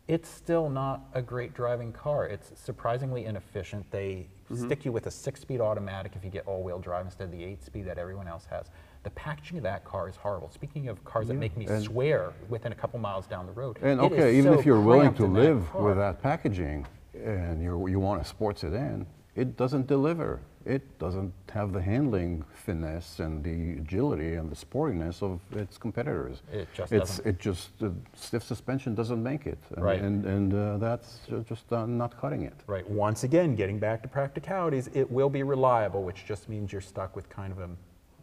It's 0.09 0.29
still 0.31 0.71
not 0.71 1.03
a 1.13 1.21
great 1.21 1.53
driving 1.55 1.93
car. 1.93 2.27
It's 2.27 2.51
surprisingly 2.59 3.27
inefficient. 3.27 3.89
They 3.91 4.27
Mm-hmm. 4.51 4.65
stick 4.65 4.87
you 4.87 4.93
with 4.93 5.07
a 5.07 5.11
six-speed 5.11 5.61
automatic 5.61 6.13
if 6.17 6.25
you 6.25 6.31
get 6.31 6.47
all-wheel 6.47 6.79
drive 6.79 7.05
instead 7.05 7.25
of 7.25 7.33
the 7.33 7.45
eight-speed 7.45 7.85
that 7.85 7.99
everyone 7.99 8.27
else 8.27 8.47
has. 8.49 8.71
The 9.03 9.11
packaging 9.11 9.59
of 9.59 9.63
that 9.65 9.85
car 9.85 10.09
is 10.09 10.17
horrible. 10.17 10.49
Speaking 10.51 10.89
of 10.89 11.05
cars 11.05 11.29
that 11.29 11.35
make 11.35 11.55
me 11.55 11.67
and- 11.67 11.85
swear 11.85 12.33
within 12.49 12.73
a 12.73 12.75
couple 12.75 12.99
miles 12.99 13.27
down 13.27 13.45
the 13.45 13.53
road. 13.53 13.77
And 13.83 14.01
okay, 14.01 14.39
even 14.39 14.55
so 14.55 14.59
if 14.59 14.65
you're 14.65 14.81
willing 14.81 15.13
to 15.17 15.27
in 15.27 15.35
that 15.35 15.41
live 15.43 15.69
car. 15.71 15.83
with 15.83 15.97
that 15.99 16.23
packaging 16.23 16.87
and 17.23 17.63
you 17.63 17.87
you 17.89 18.01
want 18.01 18.23
a 18.23 18.25
sports 18.25 18.63
sedan, 18.63 19.07
it 19.37 19.59
doesn't 19.59 19.87
deliver. 19.87 20.41
It 20.69 20.99
doesn't 20.99 21.33
have 21.51 21.73
the 21.73 21.81
handling 21.81 22.45
finesse 22.53 23.21
and 23.21 23.43
the 23.43 23.79
agility 23.81 24.35
and 24.35 24.51
the 24.51 24.55
sportiness 24.55 25.23
of 25.23 25.41
its 25.57 25.79
competitors. 25.79 26.43
It 26.53 26.69
just 26.75 26.93
it's, 26.93 27.11
doesn't. 27.17 27.27
It 27.27 27.39
just 27.41 27.79
the 27.79 27.95
stiff 28.15 28.43
suspension 28.45 28.95
doesn't 28.95 29.23
make 29.23 29.47
it, 29.47 29.57
and, 29.75 29.83
Right. 29.85 30.03
and 30.03 30.27
and 30.27 30.53
uh, 30.53 30.77
that's 30.77 31.21
just 31.49 31.73
uh, 31.73 31.87
not 31.87 32.21
cutting 32.21 32.43
it. 32.43 32.53
Right. 32.67 32.89
Once 32.89 33.25
again, 33.25 33.55
getting 33.55 33.79
back 33.79 34.03
to 34.03 34.09
practicalities, 34.09 34.91
it 34.93 35.11
will 35.11 35.31
be 35.31 35.43
reliable, 35.43 36.03
which 36.03 36.27
just 36.27 36.51
means 36.51 36.71
you're 36.71 36.83
stuck 36.83 37.17
with 37.17 37.31
kind 37.31 37.51
of 37.51 37.61
a 37.61 37.71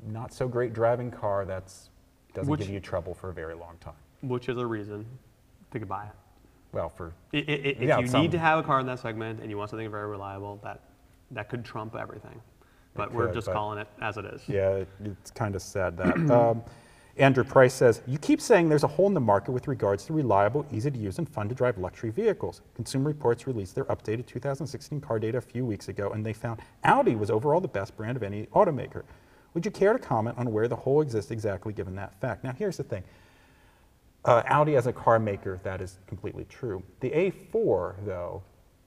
not 0.08 0.32
so 0.32 0.48
great 0.48 0.72
driving 0.72 1.10
car 1.10 1.46
that's 1.46 1.90
doesn't 2.36 2.52
Which- 2.52 2.60
give 2.60 2.70
you 2.70 2.80
trouble 2.80 3.16
for 3.16 3.30
a 3.30 3.34
very 3.34 3.56
long 3.56 3.78
time. 3.80 3.96
Which 4.22 4.50
is 4.50 4.58
a 4.58 4.66
reason 4.68 5.04
to 5.72 5.80
buy 5.84 6.04
it. 6.06 6.12
Well, 6.74 6.90
for 6.90 7.12
I- 7.34 7.38
I- 7.38 7.40
I- 7.40 7.44
If 7.44 7.82
Yeah, 7.82 8.00
you 8.00 8.08
some- 8.08 8.22
need 8.22 8.32
to 8.34 8.40
have 8.40 8.60
a 8.60 8.64
car 8.64 8.80
in 8.82 8.86
that 8.86 9.00
segment 9.00 9.40
and 9.42 9.50
you 9.50 9.58
want 9.58 9.72
something 9.72 9.90
very 9.90 10.08
reliable, 10.08 10.60
that, 10.64 10.82
that 11.36 11.50
could 11.50 11.64
trump 11.64 11.96
everything. 11.96 12.42
But 12.96 13.14
we're 13.14 13.32
just 13.34 13.48
but- 13.48 13.54
calling 13.54 13.78
it 13.78 13.88
as 14.02 14.18
it 14.18 14.26
is. 14.26 14.42
yeah, 14.48 14.84
it's 15.04 15.32
kind 15.32 15.56
of 15.56 15.62
sad 15.62 15.98
that. 15.98 16.18
um, 16.32 16.64
Andrew 17.18 17.46
Price 17.46 17.74
says, 17.74 18.02
You 18.08 18.18
keep 18.18 18.42
saying 18.42 18.68
there's 18.68 18.84
a 18.84 18.90
hole 18.90 19.08
in 19.08 19.14
the 19.14 19.22
market 19.22 19.52
with 19.52 19.70
regards 19.70 20.04
to 20.06 20.14
reliable, 20.14 20.66
easy 20.72 20.92
to 20.92 20.98
use, 20.98 21.18
and 21.18 21.28
fun 21.30 21.48
to 21.48 21.56
drive 21.56 21.78
luxury 21.78 22.10
vehicles. 22.10 22.62
Consumer 22.76 23.08
Reports 23.08 23.48
released 23.48 23.74
their 23.74 23.86
updated 23.86 24.26
2016 24.26 25.00
car 25.00 25.18
data 25.18 25.38
a 25.38 25.42
few 25.42 25.66
weeks 25.66 25.88
ago, 25.88 26.10
and 26.12 26.26
they 26.26 26.34
found 26.34 26.60
Audi 26.84 27.16
was 27.16 27.32
overall 27.32 27.62
the 27.62 27.70
best 27.70 27.96
brand 27.96 28.18
of 28.18 28.24
any 28.24 28.48
automaker. 28.48 29.04
Would 29.54 29.64
you 29.64 29.72
care 29.72 29.94
to 29.94 30.00
comment 30.00 30.38
on 30.38 30.52
where 30.52 30.68
the 30.68 30.76
hole 30.76 31.00
exists 31.00 31.32
exactly 31.32 31.72
given 31.72 31.96
that 31.96 32.20
fact? 32.20 32.44
Now, 32.44 32.52
here's 32.52 32.76
the 32.76 32.84
thing 32.84 33.04
uh, 34.26 34.44
Audi 34.48 34.76
as 34.76 34.88
a 34.88 34.94
car 34.94 35.18
maker, 35.18 35.62
that 35.64 35.80
is 35.80 36.00
completely 36.08 36.46
true. 36.50 36.84
The 37.00 37.12
A4, 37.12 37.96
though, 38.06 38.44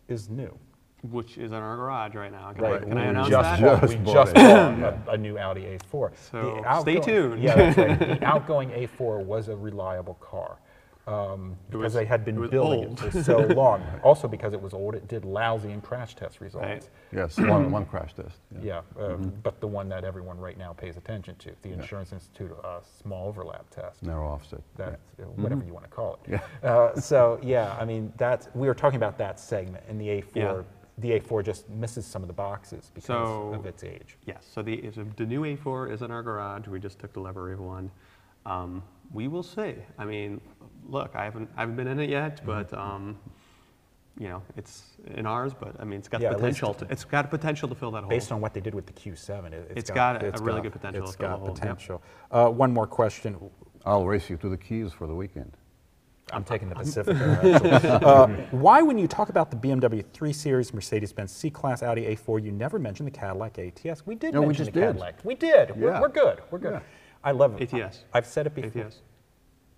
is 0.08 0.28
new. 0.28 0.54
Which 1.02 1.38
is 1.38 1.52
in 1.52 1.54
our 1.58 1.76
garage 1.76 2.14
right 2.16 2.32
now. 2.32 2.52
Can, 2.52 2.64
I, 2.64 2.70
Right. 2.72 2.82
can 2.82 2.98
I 2.98 3.04
announce 3.04 3.28
just 3.28 3.60
that? 3.60 3.60
bought, 3.60 3.80
Just 3.82 3.92
we 3.92 4.04
bought 4.04 4.14
just 4.14 4.30
it. 4.32 4.80
bought 4.80 4.94
a, 5.08 5.10
a 5.12 5.16
new 5.16 5.38
Audi 5.38 5.78
A4. 5.92 6.10
So 6.16 6.60
The 6.64 6.80
stay 6.80 6.98
tuned. 7.00 7.40
Yeah, 7.40 7.54
that's 7.54 7.78
right. 7.78 7.98
The 8.20 8.24
outgoing 8.26 8.70
A4 8.70 9.24
was 9.24 9.48
a 9.48 9.56
reliable 9.56 10.14
car 10.14 10.58
um, 11.06 11.56
because 11.70 11.84
was- 11.84 11.94
they 11.94 12.04
had 12.04 12.24
been 12.24 12.42
it 12.42 12.50
building 12.50 12.88
old. 12.88 13.02
it 13.04 13.12
for 13.12 13.22
so 13.22 13.38
long. 13.56 13.80
Also 14.02 14.26
because 14.26 14.52
it 14.52 14.60
was 14.60 14.74
old, 14.74 14.96
it 14.96 15.06
did 15.06 15.24
lousy 15.24 15.70
in 15.70 15.80
crash 15.80 16.16
test 16.16 16.40
results. 16.40 16.66
Right. 16.66 16.88
Yes, 17.14 17.36
one, 17.38 17.70
one 17.70 17.86
crash 17.86 18.14
test. 18.14 18.36
Yeah, 18.60 18.80
uh, 18.98 19.14
but 19.14 19.60
the 19.60 19.68
one 19.68 19.88
that 19.90 20.02
everyone 20.02 20.36
right 20.40 20.58
now 20.58 20.72
pays 20.72 20.96
attention 20.96 21.36
to, 21.36 21.52
the 21.62 21.70
Insurance 21.72 22.12
Institute 22.12 22.50
uh, 22.64 22.80
small 23.02 23.28
overlap 23.28 23.70
test. 23.70 24.02
Narrow 24.02 24.26
offset. 24.26 24.60
yeah. 24.78 24.84
That's 24.86 25.00
uh, 25.20 25.24
whatever 25.36 25.64
you 25.64 25.72
want 25.72 25.84
to 25.84 25.90
call 25.92 26.18
it. 26.26 26.40
Uh, 26.64 27.00
so 27.00 27.38
yeah, 27.40 27.76
I 27.80 27.84
mean 27.84 28.12
that's 28.16 28.48
we 28.54 28.66
were 28.66 28.74
talking 28.74 28.96
about 28.96 29.16
that 29.18 29.38
segment, 29.38 29.84
and 29.88 30.00
the 30.00 30.08
A4, 30.08 30.24
Yeah. 30.34 30.62
The 30.98 31.12
A4 31.18 31.44
just 31.44 31.68
misses 31.70 32.04
some 32.04 32.22
of 32.22 32.28
the 32.28 32.34
boxes 32.34 32.90
because 32.94 33.06
So- 33.06 33.54
of 33.54 33.66
its 33.66 33.84
age. 33.84 34.16
Yes, 34.26 34.46
so 34.52 34.62
the, 34.62 34.90
so 34.92 35.04
the 35.16 35.24
new 35.26 35.42
A4 35.42 35.90
is 35.92 36.02
in 36.02 36.10
our 36.10 36.22
garage. 36.22 36.66
We 36.66 36.80
just 36.80 36.98
took 36.98 37.12
delivery 37.12 37.52
of 37.54 37.60
one. 37.60 37.90
Um, 38.46 38.82
we 39.12 39.28
will 39.28 39.42
see. 39.42 39.74
I 39.98 40.04
mean, 40.04 40.40
look, 40.88 41.14
I 41.14 41.24
haven't, 41.24 41.48
I 41.56 41.60
haven't 41.60 41.76
been 41.76 41.86
in 41.86 42.00
it 42.00 42.10
yet, 42.10 42.36
Mm-hmm. 42.38 42.46
but, 42.46 42.74
um, 42.74 43.18
you 44.18 44.28
know, 44.28 44.42
it's 44.56 44.96
in 45.14 45.26
ours, 45.26 45.54
but 45.54 45.76
I 45.78 45.84
mean, 45.84 46.00
it's 46.00 46.08
got 46.08 46.20
Yeah, 46.20 46.30
the 46.30 46.34
least- 46.38 46.58
potential 46.60 46.74
to, 46.74 46.86
it's 46.92 47.04
got 47.04 47.24
a 47.26 47.28
potential 47.28 47.68
to 47.68 47.74
fill 47.76 47.92
that 47.92 48.00
hole. 48.02 48.10
Based 48.10 48.32
on 48.32 48.40
what 48.40 48.52
they 48.52 48.60
did 48.60 48.74
with 48.74 48.86
the 48.86 48.92
Q7, 48.92 49.52
it, 49.52 49.72
It's 49.76 49.90
got 49.90 50.22
a 50.24 50.32
really 50.42 50.60
good 50.62 50.72
potential 50.72 51.04
It's 51.04 51.12
to 51.12 51.18
fill 51.18 51.28
got 51.28 51.34
the 51.34 51.38
hole, 51.40 51.48
yep. 51.48 51.54
potential. 51.56 52.02
Uh, 52.32 52.48
one 52.48 52.72
more 52.72 52.86
question. 52.88 53.36
I'll 53.86 54.04
race 54.06 54.28
you 54.28 54.36
to 54.38 54.48
the 54.48 54.56
keys 54.56 54.92
for 54.92 55.06
the 55.06 55.14
weekend. 55.14 55.56
I'm 56.32 56.44
taking 56.44 56.68
the 56.68 56.74
Pacifica. 56.74 57.40
actually. 57.42 57.88
uh, 57.90 58.26
why, 58.50 58.82
when 58.82 58.98
you 58.98 59.06
talk 59.08 59.28
about 59.28 59.50
the 59.50 59.56
BMW 59.56 60.04
3 60.12 60.32
Series, 60.32 60.72
Mercedes-Benz 60.74 61.32
C-Class, 61.32 61.82
Audi 61.82 62.14
A4, 62.16 62.42
you 62.44 62.52
never 62.52 62.78
mention 62.78 63.04
the 63.04 63.10
Cadillac 63.10 63.58
ATS? 63.58 64.06
We 64.06 64.14
did 64.14 64.34
No, 64.34 64.40
we 64.40 64.48
mention 64.48 64.66
just 64.66 64.74
the 64.74 64.80
did. 64.80 64.86
Cadillac. 64.88 65.14
We 65.24 65.34
did. 65.34 65.76
We're, 65.76 66.00
we're 66.00 66.08
good. 66.08 66.40
We're 66.50 66.58
good. 66.58 66.72
Yeah. 66.74 66.80
I 67.24 67.32
love 67.32 67.60
it. 67.60 67.72
ATS. 67.72 68.04
I've 68.12 68.26
said 68.26 68.46
it 68.46 68.54
before. 68.54 68.82
ATS. 68.82 69.00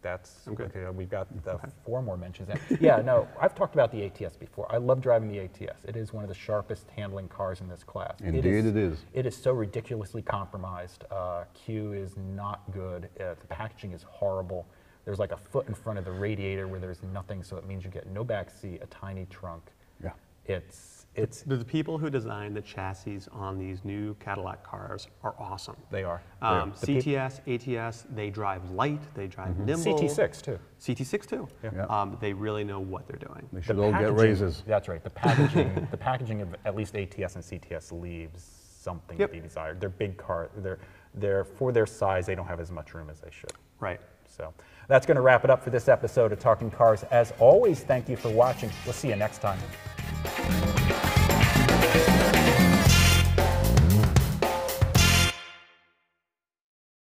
That's 0.03 0.49
Okay. 0.49 0.65
okay. 0.65 0.87
We've 0.91 1.11
got 1.11 1.29
the 1.45 1.61
four 1.85 2.01
more 2.01 2.17
mentions. 2.17 2.49
Now. 2.49 2.55
yeah, 2.81 3.03
no, 3.03 3.29
I've 3.39 3.55
talked 3.55 3.75
about 3.75 3.93
the 3.93 4.05
ATS 4.07 4.35
before. 4.35 4.67
I 4.73 4.79
love 4.79 5.03
driving 5.03 5.29
the 5.31 5.41
ATS. 5.41 5.85
It 5.85 5.95
is 5.95 6.11
one 6.13 6.25
of 6.25 6.29
the 6.29 6.35
sharpest 6.35 6.89
handling 6.97 7.29
cars 7.29 7.61
in 7.61 7.69
this 7.69 7.85
class. 7.85 8.15
Indeed 8.23 8.47
it 8.47 8.77
is. 8.77 9.05
It 9.13 9.27
is 9.27 9.37
so 9.37 9.53
ridiculously 9.53 10.23
compromised. 10.23 11.05
Uh, 11.11 11.45
CUE 11.53 11.93
is 11.93 12.17
not 12.35 12.63
good. 12.73 13.11
Uh, 13.21 13.35
the 13.39 13.47
packaging 13.49 13.93
is 13.93 14.03
horrible. 14.05 14.67
There's 15.05 15.19
like 15.19 15.33
a 15.33 15.37
foot 15.37 15.69
in 15.69 15.75
front 15.75 15.99
of 15.99 16.05
the 16.05 16.13
radiator 16.13 16.69
where 16.69 16.81
there's 16.81 17.03
nothing, 17.13 17.43
so 17.43 17.57
it 17.57 17.67
means 17.67 17.85
you 17.85 17.91
get 17.91 18.07
no 18.09 18.23
back 18.25 18.51
seat, 18.51 18.81
a 18.83 18.87
tiny 18.87 19.27
trunk. 19.31 19.63
Yeah. 20.03 20.13
It's 20.47 20.97
it's 21.17 21.43
The 21.43 21.65
people 21.65 21.99
who 21.99 22.09
design 22.09 22.55
the 22.55 22.61
chassis 22.61 23.23
on 23.33 23.59
these 23.59 23.85
new 23.85 24.15
Cadillac 24.21 24.63
cars 24.63 25.09
are 25.25 25.35
awesome. 25.41 25.77
they 25.91 26.05
are. 26.05 26.23
Um, 26.41 26.73
The 26.81 26.87
peop- 26.87 27.05
CTS, 27.05 27.41
ATS, 27.49 28.07
they 28.15 28.31
drive 28.31 28.71
light, 28.71 29.01
they 29.15 29.27
drive 29.27 29.49
Mm-hmm. 29.55 29.65
nimble. 29.65 29.99
CT6 29.99 30.41
too. 30.41 30.59
CT6 30.81 31.27
too. 31.27 31.49
Yeah. 31.65 31.85
Um, 31.87 32.17
they 32.21 32.33
really 32.33 32.63
know 32.63 32.79
what 32.79 33.09
they're 33.09 33.17
doing. 33.19 33.45
They 33.53 33.59
The 33.59 33.65
should 33.67 33.79
all 33.81 33.91
get 33.91 34.15
raises. 34.15 34.63
That's 34.69 34.87
right. 34.87 35.03
The 35.03 35.11
packaging, 35.11 35.89
the 35.91 35.97
packaging 35.97 36.43
of 36.43 36.55
at 36.65 36.77
least 36.77 36.95
ATS 36.95 37.35
and 37.35 37.45
CTS 37.45 37.91
leaves 37.91 38.45
something 38.81 39.19
Yep. 39.19 39.31
to 39.31 39.35
be 39.37 39.41
desired. 39.41 39.81
They're 39.81 39.89
big 39.91 40.17
car. 40.17 40.51
They're 40.59 40.79
they're 41.15 41.45
for 41.45 41.73
their 41.73 41.87
size. 41.87 42.25
They 42.25 42.37
don't 42.37 42.47
have 42.47 42.61
as 42.61 42.71
much 42.71 42.95
room 42.95 43.11
as 43.11 43.19
they 43.19 43.31
should. 43.33 43.53
Right. 43.81 44.01
So 44.29 44.55
that's 44.90 45.07
going 45.07 45.14
to 45.14 45.20
wrap 45.20 45.44
it 45.44 45.50
up 45.50 45.62
for 45.62 45.70
this 45.70 45.87
episode 45.87 46.33
of 46.33 46.40
Talking 46.40 46.68
Cars. 46.68 47.05
As 47.12 47.33
always, 47.38 47.79
thank 47.79 48.09
you 48.09 48.16
for 48.16 48.29
watching. 48.29 48.70
We'll 48.85 48.92
see 48.92 49.07
you 49.07 49.14
next 49.14 49.38
time. 49.38 49.61